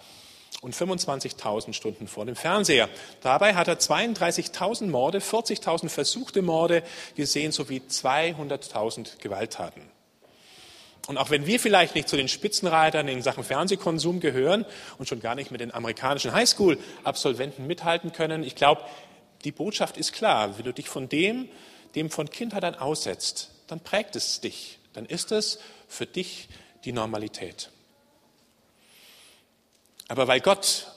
und 0.60 0.74
25.000 0.74 1.72
Stunden 1.72 2.06
vor 2.06 2.26
dem 2.26 2.36
Fernseher. 2.36 2.88
Dabei 3.22 3.54
hat 3.54 3.68
er 3.68 3.78
32.000 3.78 4.88
Morde, 4.88 5.18
40.000 5.18 5.88
versuchte 5.88 6.42
Morde 6.42 6.82
gesehen 7.16 7.52
sowie 7.52 7.82
200.000 7.88 9.18
Gewalttaten. 9.18 9.82
Und 11.06 11.16
auch 11.16 11.30
wenn 11.30 11.46
wir 11.46 11.58
vielleicht 11.58 11.94
nicht 11.94 12.08
zu 12.08 12.16
den 12.16 12.28
Spitzenreitern 12.28 13.08
in 13.08 13.22
Sachen 13.22 13.42
Fernsehkonsum 13.42 14.20
gehören 14.20 14.66
und 14.98 15.08
schon 15.08 15.20
gar 15.20 15.34
nicht 15.34 15.50
mit 15.50 15.60
den 15.60 15.74
amerikanischen 15.74 16.32
Highschool-Absolventen 16.32 17.66
mithalten 17.66 18.12
können, 18.12 18.44
ich 18.44 18.54
glaube, 18.54 18.82
die 19.44 19.52
Botschaft 19.52 19.96
ist 19.96 20.12
klar. 20.12 20.56
Wenn 20.58 20.64
du 20.66 20.72
dich 20.72 20.88
von 20.88 21.08
dem, 21.08 21.48
dem 21.94 22.10
von 22.10 22.28
Kindheit 22.28 22.64
an 22.64 22.74
aussetzt, 22.74 23.50
dann 23.66 23.80
prägt 23.80 24.14
es 24.14 24.40
dich. 24.40 24.78
Dann 24.92 25.06
ist 25.06 25.32
es 25.32 25.58
für 25.88 26.06
dich 26.06 26.48
die 26.84 26.92
Normalität. 26.92 27.70
Aber 30.10 30.26
weil 30.26 30.40
Gott 30.40 30.88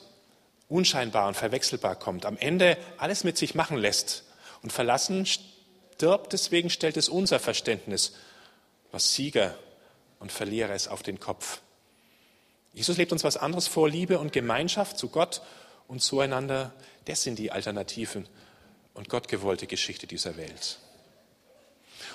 unscheinbar 0.68 1.28
und 1.28 1.36
verwechselbar 1.36 1.94
kommt, 1.94 2.26
am 2.26 2.36
Ende 2.36 2.76
alles 2.98 3.22
mit 3.22 3.38
sich 3.38 3.54
machen 3.54 3.76
lässt 3.76 4.24
und 4.60 4.72
verlassen 4.72 5.24
stirbt, 5.24 6.32
deswegen 6.32 6.68
stellt 6.68 6.96
es 6.96 7.08
unser 7.08 7.38
Verständnis, 7.38 8.14
was 8.90 9.14
Sieger 9.14 9.56
und 10.18 10.32
Verlierer 10.32 10.74
ist, 10.74 10.88
auf 10.88 11.04
den 11.04 11.20
Kopf. 11.20 11.60
Jesus 12.72 12.96
lebt 12.96 13.12
uns 13.12 13.22
was 13.22 13.36
anderes 13.36 13.68
vor, 13.68 13.88
Liebe 13.88 14.18
und 14.18 14.32
Gemeinschaft 14.32 14.98
zu 14.98 15.08
Gott 15.10 15.42
und 15.86 16.02
zueinander, 16.02 16.72
das 17.04 17.22
sind 17.22 17.38
die 17.38 17.52
Alternativen 17.52 18.28
und 18.94 19.08
gottgewollte 19.08 19.68
Geschichte 19.68 20.08
dieser 20.08 20.36
Welt. 20.36 20.80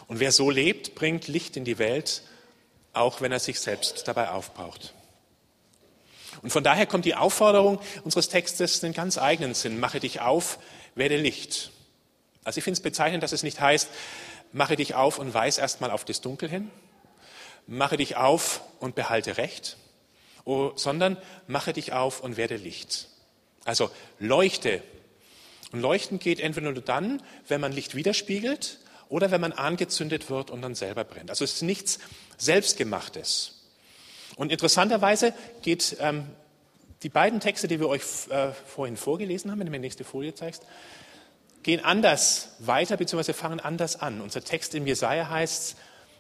Und 0.08 0.20
wer 0.20 0.34
so 0.34 0.50
lebt, 0.50 0.96
bringt 0.96 1.30
Licht 1.30 1.56
in 1.56 1.64
die 1.64 1.80
Welt, 1.80 2.24
auch 2.92 3.22
wenn 3.22 3.32
er 3.32 3.40
sich 3.40 3.62
selbst 3.62 4.06
dabei 4.06 4.32
aufbraucht. 4.32 4.94
Und 6.42 6.52
von 6.52 6.64
daher 6.64 6.86
kommt 6.86 7.06
die 7.06 7.16
Aufforderung 7.16 7.80
unseres 8.04 8.30
Textes 8.30 8.82
in 8.84 8.94
ganz 8.94 9.18
eigenen 9.18 9.54
Sinn. 9.54 9.80
Mache 9.80 10.00
dich 10.00 10.22
auf, 10.22 10.60
werde 10.96 11.18
Licht. 11.18 11.72
Also 12.44 12.60
ich 12.60 12.64
finde 12.64 12.78
es 12.78 12.84
bezeichnend, 12.84 13.24
dass 13.24 13.32
es 13.32 13.44
nicht 13.44 13.60
heißt, 13.60 13.90
mache 14.52 14.76
dich 14.76 14.96
auf 14.96 15.20
und 15.20 15.34
weis 15.34 15.58
erstmal 15.58 15.92
auf 15.92 16.06
das 16.06 16.22
Dunkel 16.22 16.50
hin, 16.50 16.72
mache 17.68 17.98
dich 17.98 18.16
auf 18.16 18.62
und 18.80 18.96
behalte 18.96 19.38
Recht, 19.38 19.78
oh, 20.46 20.72
sondern 20.76 21.18
mache 21.48 21.74
dich 21.74 21.94
auf 21.94 22.22
und 22.22 22.38
werde 22.38 22.56
Licht. 22.56 23.08
Also 23.66 23.92
leuchte. 24.20 24.82
Und 25.72 25.82
leuchten 25.82 26.18
geht 26.18 26.40
entweder 26.40 26.72
nur 26.72 26.82
dann, 26.82 27.22
wenn 27.48 27.62
man 27.62 27.72
Licht 27.72 27.94
widerspiegelt 27.94 28.80
oder 29.10 29.30
wenn 29.30 29.42
man 29.42 29.52
angezündet 29.52 30.30
wird 30.30 30.50
und 30.50 30.62
dann 30.62 30.74
selber 30.74 31.04
brennt. 31.04 31.30
Also 31.30 31.44
es 31.44 31.56
ist 31.56 31.62
nichts 31.62 32.00
Selbstgemachtes. 32.38 33.59
Und 34.36 34.52
interessanterweise 34.52 35.34
geht 35.62 35.98
ähm, 36.00 36.28
die 37.04 37.10
beiden 37.10 37.40
Texte, 37.40 37.68
die 37.68 37.80
wir 37.80 37.88
euch 37.88 38.04
äh, 38.30 38.52
vorhin 38.52 38.98
vorgelesen 38.98 39.52
haben, 39.52 39.60
wenn 39.60 39.68
du 39.68 39.72
mir 39.72 39.78
die 39.78 39.84
nächste 39.84 40.04
Folie 40.04 40.34
zeigst, 40.34 40.66
gehen 41.64 41.84
anders 41.84 42.56
weiter 42.60 42.98
bzw. 42.98 43.34
fangen 43.34 43.60
anders 43.60 44.02
an. 44.02 44.22
Unser 44.22 44.44
Text 44.44 44.76
in 44.76 44.86
Jesaja 44.86 45.30
heißt: 45.30 45.78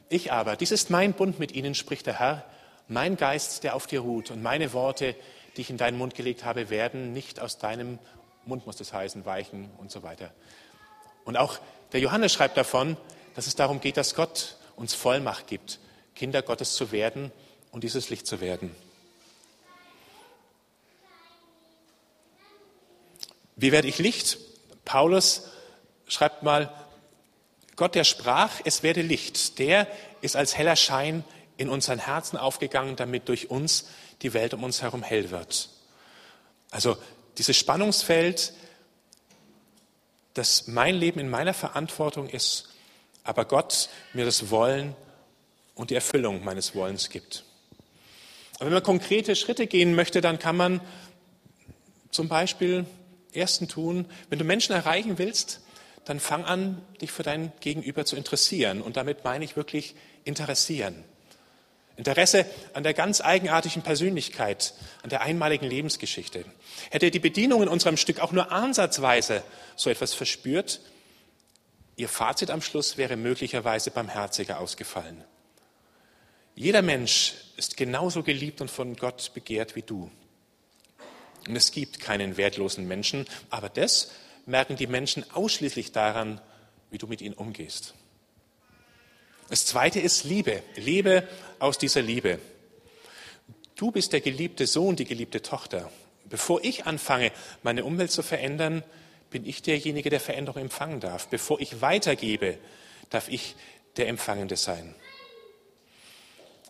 Ich 0.09 0.31
aber, 0.31 0.55
dies 0.55 0.71
ist 0.71 0.89
mein 0.89 1.13
Bund 1.13 1.39
mit 1.39 1.51
ihnen, 1.53 1.75
spricht 1.75 2.05
der 2.05 2.19
Herr, 2.19 2.45
mein 2.87 3.17
Geist, 3.17 3.63
der 3.63 3.75
auf 3.75 3.87
dir 3.87 4.01
ruht, 4.01 4.31
und 4.31 4.41
meine 4.41 4.73
Worte, 4.73 5.15
die 5.55 5.61
ich 5.61 5.69
in 5.69 5.77
deinen 5.77 5.97
Mund 5.97 6.15
gelegt 6.15 6.45
habe, 6.45 6.69
werden 6.69 7.13
nicht 7.13 7.39
aus 7.39 7.57
deinem 7.57 7.99
Mund, 8.45 8.65
muss 8.65 8.77
das 8.77 8.93
heißen, 8.93 9.25
weichen 9.25 9.69
und 9.77 9.91
so 9.91 10.03
weiter. 10.03 10.31
Und 11.25 11.37
auch 11.37 11.59
der 11.91 11.99
Johannes 11.99 12.33
schreibt 12.33 12.57
davon, 12.57 12.97
dass 13.35 13.47
es 13.47 13.55
darum 13.55 13.81
geht, 13.81 13.97
dass 13.97 14.15
Gott 14.15 14.55
uns 14.75 14.93
Vollmacht 14.93 15.47
gibt, 15.47 15.79
Kinder 16.15 16.41
Gottes 16.41 16.73
zu 16.73 16.91
werden 16.91 17.31
und 17.71 17.83
dieses 17.83 18.09
Licht 18.09 18.27
zu 18.27 18.41
werden. 18.41 18.75
Wie 23.55 23.71
werde 23.71 23.87
ich 23.87 23.97
Licht? 23.97 24.37
Paulus 24.85 25.43
schreibt 26.07 26.43
mal, 26.43 26.73
Gott, 27.75 27.95
der 27.95 28.03
sprach, 28.03 28.61
es 28.65 28.83
werde 28.83 29.01
Licht, 29.01 29.59
der 29.59 29.87
ist 30.21 30.35
als 30.35 30.57
heller 30.57 30.75
Schein 30.75 31.23
in 31.57 31.69
unseren 31.69 31.99
Herzen 31.99 32.37
aufgegangen, 32.37 32.95
damit 32.95 33.27
durch 33.27 33.49
uns 33.49 33.85
die 34.21 34.33
Welt 34.33 34.53
um 34.53 34.63
uns 34.63 34.81
herum 34.81 35.03
hell 35.03 35.29
wird. 35.29 35.69
Also 36.71 36.97
dieses 37.37 37.57
Spannungsfeld, 37.57 38.53
dass 40.33 40.67
mein 40.67 40.95
Leben 40.95 41.19
in 41.19 41.29
meiner 41.29 41.53
Verantwortung 41.53 42.29
ist, 42.29 42.69
aber 43.23 43.45
Gott 43.45 43.89
mir 44.13 44.25
das 44.25 44.49
Wollen 44.49 44.95
und 45.75 45.89
die 45.89 45.95
Erfüllung 45.95 46.43
meines 46.43 46.75
Wollens 46.75 47.09
gibt. 47.09 47.43
Aber 48.59 48.67
wenn 48.67 48.73
man 48.73 48.83
konkrete 48.83 49.35
Schritte 49.35 49.67
gehen 49.67 49.95
möchte, 49.95 50.21
dann 50.21 50.37
kann 50.37 50.57
man 50.57 50.81
zum 52.11 52.27
Beispiel 52.27 52.85
ersten 53.33 53.67
tun, 53.67 54.05
wenn 54.29 54.39
du 54.39 54.45
Menschen 54.45 54.73
erreichen 54.73 55.17
willst, 55.17 55.61
dann 56.05 56.19
fang 56.19 56.43
an, 56.45 56.81
dich 57.01 57.11
für 57.11 57.23
dein 57.23 57.51
Gegenüber 57.59 58.05
zu 58.05 58.15
interessieren. 58.15 58.81
Und 58.81 58.97
damit 58.97 59.23
meine 59.23 59.45
ich 59.45 59.55
wirklich 59.55 59.95
interessieren. 60.23 61.03
Interesse 61.95 62.45
an 62.73 62.83
der 62.83 62.93
ganz 62.93 63.21
eigenartigen 63.21 63.81
Persönlichkeit, 63.81 64.73
an 65.03 65.09
der 65.09 65.21
einmaligen 65.21 65.65
Lebensgeschichte. 65.65 66.45
Hätte 66.89 67.11
die 67.11 67.19
Bedienung 67.19 67.61
in 67.61 67.67
unserem 67.67 67.97
Stück 67.97 68.21
auch 68.21 68.31
nur 68.31 68.51
ansatzweise 68.51 69.43
so 69.75 69.89
etwas 69.89 70.13
verspürt, 70.13 70.79
ihr 71.97 72.07
Fazit 72.07 72.51
am 72.51 72.61
Schluss 72.61 72.97
wäre 72.97 73.17
möglicherweise 73.17 73.91
barmherziger 73.91 74.59
ausgefallen. 74.59 75.23
Jeder 76.55 76.81
Mensch 76.81 77.33
ist 77.59 77.77
genauso 77.77 78.23
geliebt 78.23 78.61
und 78.61 78.71
von 78.71 78.95
Gott 78.95 79.31
begehrt 79.33 79.75
wie 79.75 79.81
du. 79.81 80.09
Und 81.47 81.55
es 81.55 81.71
gibt 81.71 81.99
keinen 81.99 82.37
wertlosen 82.37 82.87
Menschen, 82.87 83.27
aber 83.49 83.69
das 83.69 84.11
merken 84.45 84.77
die 84.77 84.87
Menschen 84.87 85.29
ausschließlich 85.31 85.91
daran, 85.91 86.39
wie 86.89 86.97
du 86.97 87.05
mit 87.07 87.21
ihnen 87.21 87.35
umgehst. 87.35 87.93
Das 89.49 89.65
zweite 89.65 89.99
ist 89.99 90.23
Liebe. 90.23 90.63
Lebe 90.75 91.27
aus 91.59 91.77
dieser 91.77 92.01
Liebe. 92.01 92.39
Du 93.75 93.91
bist 93.91 94.13
der 94.13 94.21
geliebte 94.21 94.65
Sohn, 94.65 94.95
die 94.95 95.05
geliebte 95.05 95.41
Tochter. 95.41 95.91
Bevor 96.25 96.63
ich 96.63 96.85
anfange, 96.85 97.31
meine 97.61 97.83
Umwelt 97.83 98.11
zu 98.11 98.23
verändern, 98.23 98.83
bin 99.31 99.45
ich 99.45 99.61
derjenige, 99.61 100.09
der 100.09 100.19
Veränderung 100.19 100.61
empfangen 100.61 100.99
darf. 100.99 101.27
Bevor 101.27 101.59
ich 101.59 101.81
weitergebe, 101.81 102.57
darf 103.09 103.27
ich 103.27 103.55
der 103.97 104.07
Empfangende 104.07 104.55
sein. 104.55 104.95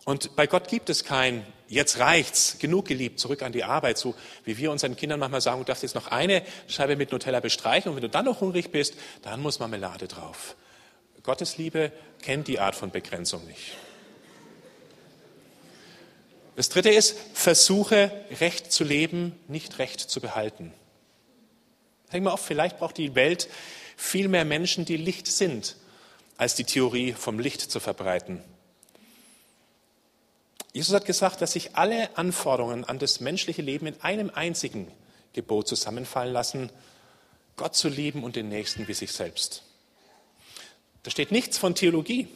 Und 0.04 0.34
bei 0.34 0.46
Gott 0.46 0.68
gibt 0.68 0.88
es 0.88 1.04
kein, 1.04 1.44
jetzt 1.68 1.98
reicht's, 1.98 2.58
genug 2.58 2.86
geliebt, 2.86 3.20
zurück 3.20 3.42
an 3.42 3.52
die 3.52 3.64
Arbeit, 3.64 3.98
so 3.98 4.14
wie 4.44 4.56
wir 4.56 4.70
unseren 4.70 4.96
Kindern 4.96 5.20
manchmal 5.20 5.40
sagen, 5.40 5.58
du 5.58 5.64
darfst 5.64 5.82
jetzt 5.82 5.94
noch 5.94 6.06
eine 6.06 6.42
Scheibe 6.68 6.96
mit 6.96 7.12
Nutella 7.12 7.40
bestreichen 7.40 7.90
und 7.90 7.96
wenn 7.96 8.02
du 8.02 8.08
dann 8.08 8.24
noch 8.24 8.40
hungrig 8.40 8.70
bist, 8.70 8.94
dann 9.22 9.40
muss 9.40 9.58
Marmelade 9.58 10.08
drauf. 10.08 10.56
Gottes 11.22 11.58
Liebe 11.58 11.92
kennt 12.22 12.48
die 12.48 12.60
Art 12.60 12.74
von 12.74 12.90
Begrenzung 12.90 13.46
nicht. 13.46 13.76
Das 16.56 16.68
dritte 16.68 16.90
ist, 16.90 17.16
versuche 17.34 18.10
Recht 18.40 18.72
zu 18.72 18.84
leben, 18.84 19.38
nicht 19.48 19.78
Recht 19.78 20.00
zu 20.00 20.20
behalten. 20.20 20.72
Denk 22.12 22.24
mal 22.24 22.32
auf, 22.32 22.44
vielleicht 22.44 22.78
braucht 22.78 22.96
die 22.96 23.14
Welt 23.14 23.48
viel 23.96 24.28
mehr 24.28 24.44
Menschen, 24.44 24.84
die 24.84 24.96
Licht 24.96 25.26
sind, 25.26 25.76
als 26.36 26.54
die 26.54 26.64
Theorie 26.64 27.12
vom 27.12 27.38
Licht 27.38 27.60
zu 27.60 27.80
verbreiten. 27.80 28.42
Jesus 30.72 30.94
hat 30.94 31.04
gesagt, 31.04 31.40
dass 31.40 31.52
sich 31.52 31.76
alle 31.76 32.16
Anforderungen 32.16 32.84
an 32.84 32.98
das 32.98 33.20
menschliche 33.20 33.62
Leben 33.62 33.86
in 33.86 34.00
einem 34.02 34.30
einzigen 34.30 34.90
Gebot 35.32 35.66
zusammenfallen 35.68 36.32
lassen, 36.32 36.70
Gott 37.56 37.74
zu 37.74 37.88
lieben 37.88 38.24
und 38.24 38.36
den 38.36 38.48
Nächsten 38.48 38.88
wie 38.88 38.94
sich 38.94 39.12
selbst. 39.12 39.64
Da 41.02 41.10
steht 41.10 41.32
nichts 41.32 41.58
von 41.58 41.74
Theologie, 41.74 42.28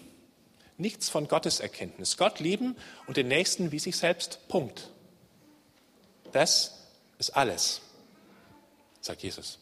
nichts 0.79 1.09
von 1.09 1.29
Gotteserkenntnis. 1.29 2.17
Gott 2.17 2.41
lieben 2.41 2.77
und 3.07 3.17
den 3.17 3.29
Nächsten 3.29 3.73
wie 3.73 3.79
sich 3.79 3.97
selbst. 3.97 4.47
Punkt. 4.49 4.91
Das 6.33 6.75
ist 7.19 7.31
alles, 7.31 7.81
sagt 9.01 9.23
Jesus. 9.23 9.59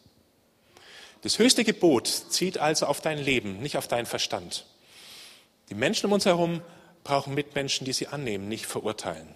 Das 1.21 1.39
höchste 1.39 1.63
Gebot 1.63 2.07
zieht 2.07 2.57
also 2.57 2.87
auf 2.87 2.99
dein 2.99 3.17
Leben, 3.17 3.59
nicht 3.61 3.77
auf 3.77 3.87
deinen 3.87 4.05
Verstand. 4.05 4.65
Die 5.69 5.75
Menschen 5.75 6.07
um 6.07 6.13
uns 6.13 6.25
herum 6.25 6.61
brauchen 7.03 7.33
Mitmenschen, 7.33 7.85
die 7.85 7.93
sie 7.93 8.07
annehmen, 8.07 8.47
nicht 8.47 8.65
verurteilen. 8.65 9.35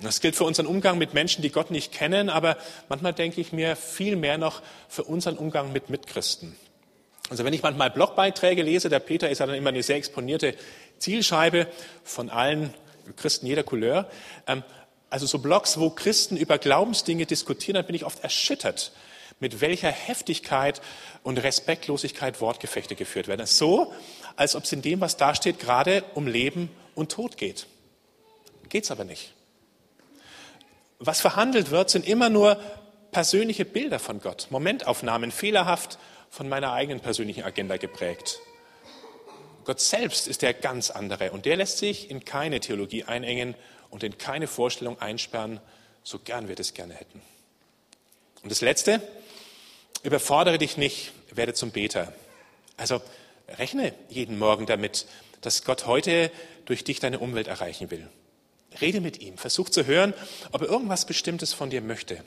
Das 0.00 0.20
gilt 0.20 0.36
für 0.36 0.44
unseren 0.44 0.66
Umgang 0.66 0.96
mit 0.96 1.12
Menschen, 1.12 1.42
die 1.42 1.50
Gott 1.50 1.70
nicht 1.72 1.92
kennen, 1.92 2.30
aber 2.30 2.56
manchmal 2.88 3.12
denke 3.12 3.40
ich 3.40 3.52
mir 3.52 3.74
viel 3.74 4.14
mehr 4.14 4.38
noch 4.38 4.62
für 4.88 5.02
unseren 5.02 5.36
Umgang 5.36 5.72
mit 5.72 5.90
Mitchristen. 5.90 6.56
Also 7.30 7.44
wenn 7.44 7.52
ich 7.52 7.62
manchmal 7.62 7.90
Blogbeiträge 7.90 8.62
lese, 8.62 8.88
der 8.88 9.00
Peter 9.00 9.28
ist 9.28 9.40
ja 9.40 9.46
dann 9.46 9.56
immer 9.56 9.70
eine 9.70 9.82
sehr 9.82 9.96
exponierte 9.96 10.54
Zielscheibe 10.98 11.66
von 12.04 12.30
allen 12.30 12.72
Christen 13.16 13.46
jeder 13.46 13.64
Couleur. 13.64 14.08
Ähm, 14.46 14.62
also 15.10 15.26
so 15.26 15.38
Blogs, 15.38 15.78
wo 15.78 15.90
Christen 15.90 16.36
über 16.36 16.58
Glaubensdinge 16.58 17.26
diskutieren, 17.26 17.74
dann 17.74 17.86
bin 17.86 17.94
ich 17.94 18.04
oft 18.04 18.22
erschüttert, 18.22 18.92
mit 19.40 19.60
welcher 19.60 19.90
Heftigkeit 19.90 20.80
und 21.22 21.38
Respektlosigkeit 21.38 22.40
Wortgefechte 22.40 22.94
geführt 22.94 23.28
werden. 23.28 23.46
So, 23.46 23.92
als 24.38 24.54
ob 24.54 24.64
es 24.64 24.72
in 24.72 24.82
dem, 24.82 25.00
was 25.00 25.16
da 25.16 25.34
steht, 25.34 25.58
gerade 25.58 26.04
um 26.14 26.28
Leben 26.28 26.70
und 26.94 27.10
Tod 27.10 27.36
geht. 27.36 27.66
Geht's 28.68 28.92
aber 28.92 29.02
nicht. 29.02 29.32
Was 31.00 31.20
verhandelt 31.20 31.72
wird, 31.72 31.90
sind 31.90 32.06
immer 32.06 32.28
nur 32.28 32.56
persönliche 33.10 33.64
Bilder 33.64 33.98
von 33.98 34.20
Gott, 34.20 34.46
Momentaufnahmen, 34.50 35.32
fehlerhaft 35.32 35.98
von 36.30 36.48
meiner 36.48 36.72
eigenen 36.72 37.00
persönlichen 37.00 37.42
Agenda 37.42 37.78
geprägt. 37.78 38.38
Gott 39.64 39.80
selbst 39.80 40.28
ist 40.28 40.42
der 40.42 40.54
ganz 40.54 40.90
andere 40.90 41.32
und 41.32 41.44
der 41.44 41.56
lässt 41.56 41.78
sich 41.78 42.08
in 42.08 42.24
keine 42.24 42.60
Theologie 42.60 43.04
einengen 43.04 43.56
und 43.90 44.04
in 44.04 44.18
keine 44.18 44.46
Vorstellung 44.46 45.00
einsperren, 45.00 45.60
so 46.04 46.20
gern 46.20 46.46
wir 46.46 46.54
das 46.54 46.74
gerne 46.74 46.94
hätten. 46.94 47.20
Und 48.44 48.52
das 48.52 48.60
Letzte, 48.60 49.02
überfordere 50.04 50.58
dich 50.58 50.76
nicht, 50.76 51.10
werde 51.32 51.54
zum 51.54 51.72
Beter. 51.72 52.12
Also 52.76 53.02
rechne 53.56 53.94
jeden 54.08 54.38
Morgen 54.38 54.66
damit, 54.66 55.06
dass 55.40 55.64
Gott 55.64 55.86
heute 55.86 56.30
durch 56.64 56.84
dich 56.84 57.00
deine 57.00 57.18
Umwelt 57.18 57.46
erreichen 57.46 57.90
will. 57.90 58.08
Rede 58.80 59.00
mit 59.00 59.20
ihm, 59.20 59.38
versuch 59.38 59.70
zu 59.70 59.86
hören, 59.86 60.14
ob 60.52 60.62
er 60.62 60.68
irgendwas 60.68 61.06
Bestimmtes 61.06 61.52
von 61.52 61.70
dir 61.70 61.80
möchte. 61.80 62.22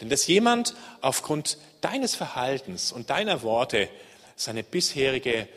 Denn 0.00 0.08
dass 0.08 0.26
jemand 0.26 0.74
aufgrund 1.00 1.58
deines 1.80 2.14
Verhaltens 2.14 2.92
und 2.92 3.10
deiner 3.10 3.42
Worte 3.42 3.88
seine 4.36 4.62
bisherige 4.62 5.48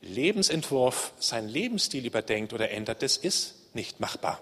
Lebensentwurf, 0.00 1.12
seinen 1.18 1.48
Lebensstil 1.48 2.06
überdenkt 2.06 2.52
oder 2.52 2.70
ändert, 2.70 3.02
das 3.02 3.16
ist 3.16 3.74
nicht 3.74 4.00
machbar. 4.00 4.40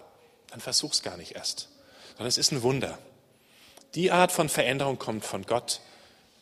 Dann 0.49 0.61
versuch's 0.61 1.03
gar 1.03 1.17
nicht 1.17 1.33
erst. 1.33 1.69
Sondern 2.11 2.29
es 2.29 2.39
ist 2.39 2.53
ein 2.53 2.63
Wunder. 2.63 2.99
Die 3.95 4.11
Art 4.11 4.33
von 4.33 4.49
Veränderung 4.49 4.99
kommt 4.99 5.25
von 5.25 5.45
Gott, 5.45 5.81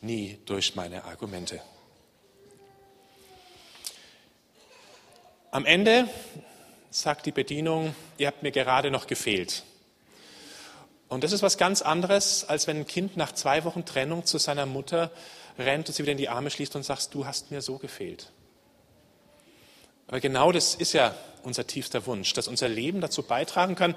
nie 0.01 0.37
durch 0.45 0.75
meine 0.75 1.03
Argumente. 1.05 1.61
Am 5.51 5.65
Ende 5.65 6.07
sagt 6.91 7.25
die 7.25 7.31
Bedienung, 7.31 7.95
ihr 8.19 8.27
habt 8.27 8.43
mir 8.43 8.51
gerade 8.51 8.91
noch 8.91 9.07
gefehlt. 9.07 9.63
Und 11.07 11.23
das 11.23 11.31
ist 11.31 11.41
was 11.41 11.57
ganz 11.57 11.81
anderes, 11.81 12.47
als 12.47 12.67
wenn 12.67 12.77
ein 12.77 12.85
Kind 12.85 13.17
nach 13.17 13.31
zwei 13.31 13.63
Wochen 13.63 13.83
Trennung 13.83 14.25
zu 14.27 14.37
seiner 14.37 14.67
Mutter 14.67 15.09
rennt 15.57 15.87
und 15.87 15.95
sie 15.95 16.03
wieder 16.03 16.11
in 16.11 16.19
die 16.19 16.29
Arme 16.29 16.51
schließt 16.51 16.75
und 16.75 16.83
sagt, 16.83 17.15
du 17.15 17.25
hast 17.25 17.49
mir 17.49 17.63
so 17.63 17.79
gefehlt. 17.79 18.31
Aber 20.07 20.19
genau 20.19 20.51
das 20.51 20.75
ist 20.75 20.93
ja 20.93 21.15
unser 21.41 21.65
tiefster 21.65 22.05
Wunsch, 22.05 22.33
dass 22.33 22.47
unser 22.47 22.69
Leben 22.69 23.01
dazu 23.01 23.23
beitragen 23.23 23.73
kann, 23.73 23.95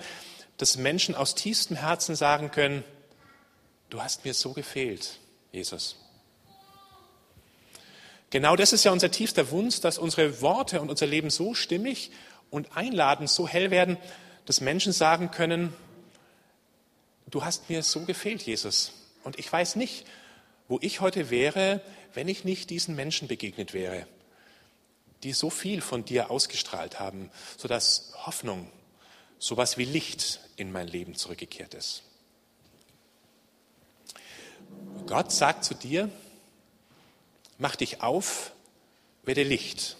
dass 0.57 0.79
Menschen 0.79 1.15
aus 1.15 1.35
tiefstem 1.35 1.77
Herzen 1.77 2.17
sagen 2.17 2.51
können, 2.51 2.83
du 3.91 4.03
hast 4.03 4.25
mir 4.25 4.33
so 4.33 4.55
gefehlt, 4.55 5.19
Jesus. 5.53 5.97
Genau 8.33 8.57
das 8.57 8.73
ist 8.73 8.85
ja 8.85 8.92
unser 8.92 9.11
tiefster 9.11 9.51
Wunsch, 9.51 9.81
dass 9.81 9.99
unsere 9.99 10.40
Worte 10.40 10.81
und 10.81 10.88
unser 10.88 11.07
Leben 11.07 11.29
so 11.29 11.53
stimmig 11.53 12.11
und 12.49 12.75
einladend, 12.75 13.29
so 13.29 13.47
hell 13.47 13.71
werden, 13.71 13.99
dass 14.47 14.62
Menschen 14.62 14.95
sagen 14.95 15.31
können, 15.31 15.75
du 17.31 17.45
hast 17.45 17.68
mir 17.68 17.83
so 17.83 18.07
gefehlt, 18.07 18.40
Jesus. 18.40 18.92
Und 19.23 19.38
ich 19.38 19.53
weiß 19.53 19.77
nicht, 19.77 20.07
wo 20.66 20.79
ich 20.81 21.03
heute 21.03 21.29
wäre, 21.29 21.83
wenn 22.14 22.27
ich 22.27 22.42
nicht 22.42 22.71
diesen 22.71 22.97
Menschen 22.97 23.29
begegnet 23.29 23.75
wäre, 23.75 24.07
die 25.25 25.35
so 25.35 25.51
viel 25.51 25.83
von 25.83 26.07
dir 26.07 26.31
ausgestrahlt 26.31 26.99
haben, 26.99 27.31
sodass 27.59 28.14
Hoffnung, 28.25 28.73
sowas 29.38 29.77
wie 29.77 29.85
Licht 29.85 30.40
in 30.57 30.73
mein 30.73 30.88
Leben 30.88 31.16
zurückgekehrt 31.16 31.75
ist. 31.75 32.03
Gott 35.05 35.33
sagt 35.33 35.64
zu 35.66 35.75
dir, 35.75 36.09
mach 37.62 37.77
dich 37.77 38.03
auf, 38.03 38.53
werde 39.22 39.44
Licht, 39.44 39.96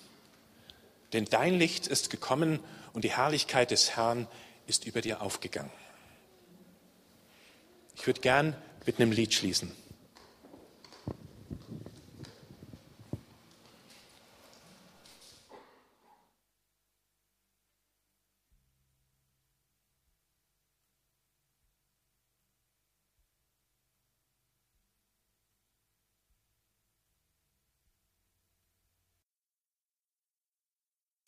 denn 1.13 1.25
dein 1.27 1.55
Licht 1.55 1.87
ist 1.87 2.11
gekommen 2.11 2.59
und 2.93 3.05
die 3.05 3.17
Herrlichkeit 3.17 3.71
des 3.71 3.97
Herrn 3.97 4.27
ist 4.67 4.85
über 4.85 5.01
dir 5.01 5.23
aufgegangen. 5.23 5.71
Ich 7.95 8.07
würde 8.07 8.21
gern 8.21 8.57
mit 8.85 8.99
einem 8.99 9.13
Lied 9.13 9.33
schließen. 9.33 9.71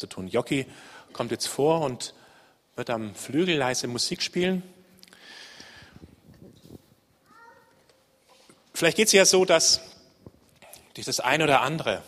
Zu 0.04 0.16
tun. 0.16 0.28
Jockey 0.28 0.66
kommt 1.14 1.30
jetzt 1.30 1.46
vor 1.46 1.80
und 1.80 2.12
wird 2.76 2.90
am 2.90 3.14
Flügel 3.14 3.56
leise 3.56 3.86
Musik 3.86 4.22
spielen. 4.22 4.62
Vielleicht 8.74 8.96
geht 8.98 9.06
es 9.06 9.12
ja 9.12 9.24
so, 9.24 9.44
dass 9.44 9.80
dich 10.96 11.06
das 11.06 11.20
eine 11.20 11.44
oder 11.44 11.62
andere 11.62 12.02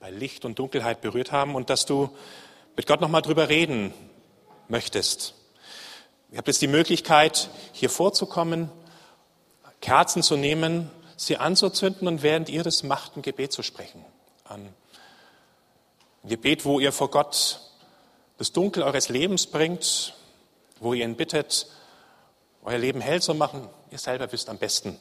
bei 0.00 0.10
Licht 0.10 0.44
und 0.44 0.58
Dunkelheit 0.58 1.00
berührt 1.00 1.32
haben 1.32 1.54
und 1.54 1.70
dass 1.70 1.86
du 1.86 2.10
mit 2.76 2.86
Gott 2.86 3.00
nochmal 3.00 3.22
drüber 3.22 3.48
reden 3.48 3.94
möchtest. 4.68 5.34
Ihr 6.32 6.38
habt 6.38 6.48
jetzt 6.48 6.62
die 6.62 6.68
Möglichkeit, 6.68 7.48
hier 7.72 7.90
vorzukommen, 7.90 8.70
Kerzen 9.80 10.22
zu 10.22 10.36
nehmen, 10.36 10.90
sie 11.16 11.38
anzuzünden 11.38 12.06
und 12.06 12.22
während 12.22 12.50
ihr 12.50 12.62
das 12.62 12.82
macht, 12.82 13.16
ein 13.16 13.22
Gebet 13.22 13.52
zu 13.52 13.62
sprechen. 13.62 14.04
Ein 16.22 16.28
Gebet, 16.28 16.66
wo 16.66 16.80
ihr 16.80 16.92
vor 16.92 17.10
Gott 17.10 17.60
das 18.36 18.52
Dunkel 18.52 18.82
eures 18.82 19.08
Lebens 19.08 19.46
bringt, 19.46 20.14
wo 20.78 20.92
ihr 20.92 21.04
ihn 21.04 21.16
bittet, 21.16 21.66
euer 22.62 22.76
Leben 22.76 23.00
hell 23.00 23.22
zu 23.22 23.34
machen. 23.34 23.68
Ihr 23.90 23.98
selber 23.98 24.30
wisst 24.30 24.50
am 24.50 24.58
besten, 24.58 24.98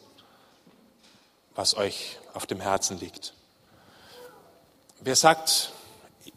was 1.56 1.76
euch 1.76 2.18
auf 2.34 2.46
dem 2.46 2.62
Herzen 2.62 3.00
liegt. 3.00 3.34
Wer 5.02 5.18
sagt, 5.18 5.74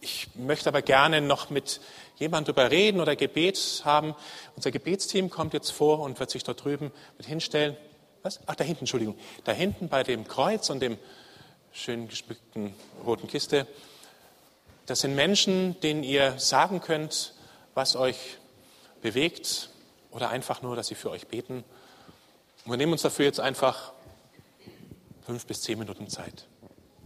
ich 0.01 0.29
möchte 0.35 0.69
aber 0.69 0.83
gerne 0.83 1.21
noch 1.21 1.49
mit 1.49 1.81
jemandem 2.17 2.53
darüber 2.55 2.73
reden 2.73 3.01
oder 3.01 3.15
Gebet 3.15 3.83
haben, 3.85 4.17
unser 4.57 4.73
Gebetsteam 4.73 5.31
kommt 5.31 5.55
jetzt 5.55 5.71
vor 5.71 6.01
und 6.01 6.19
wird 6.19 6.31
sich 6.31 6.43
dort 6.43 6.65
drüben 6.65 6.91
mit 7.19 7.27
hinstellen. 7.27 7.77
Was? 8.25 8.41
Ach, 8.47 8.57
da 8.57 8.65
hinten, 8.65 8.81
Entschuldigung. 8.81 9.17
Da 9.45 9.53
hinten 9.53 9.89
bei 9.89 10.03
dem 10.03 10.27
Kreuz 10.27 10.71
und 10.71 10.81
dem 10.81 10.99
schön 11.73 12.09
geschmückten 12.09 12.75
roten 13.05 13.29
Kiste. 13.29 13.69
Das 14.87 15.01
sind 15.01 15.15
Menschen, 15.15 15.79
denen 15.81 16.03
ihr 16.03 16.39
sagen 16.39 16.81
könnt, 16.81 17.35
was 17.75 17.97
euch 17.97 18.39
bewegt 19.01 19.71
oder 20.11 20.31
einfach 20.31 20.63
nur, 20.63 20.77
dass 20.77 20.89
sie 20.89 20.95
für 20.95 21.11
euch 21.11 21.27
beten. 21.27 21.65
Und 22.65 22.71
wir 22.71 22.77
nehmen 22.77 22.93
uns 22.93 23.03
dafür 23.03 23.25
jetzt 23.25 23.41
einfach 23.41 23.93
fünf 25.25 25.47
bis 25.47 25.63
zehn 25.63 25.79
Minuten 25.79 26.09
Zeit. 26.09 26.47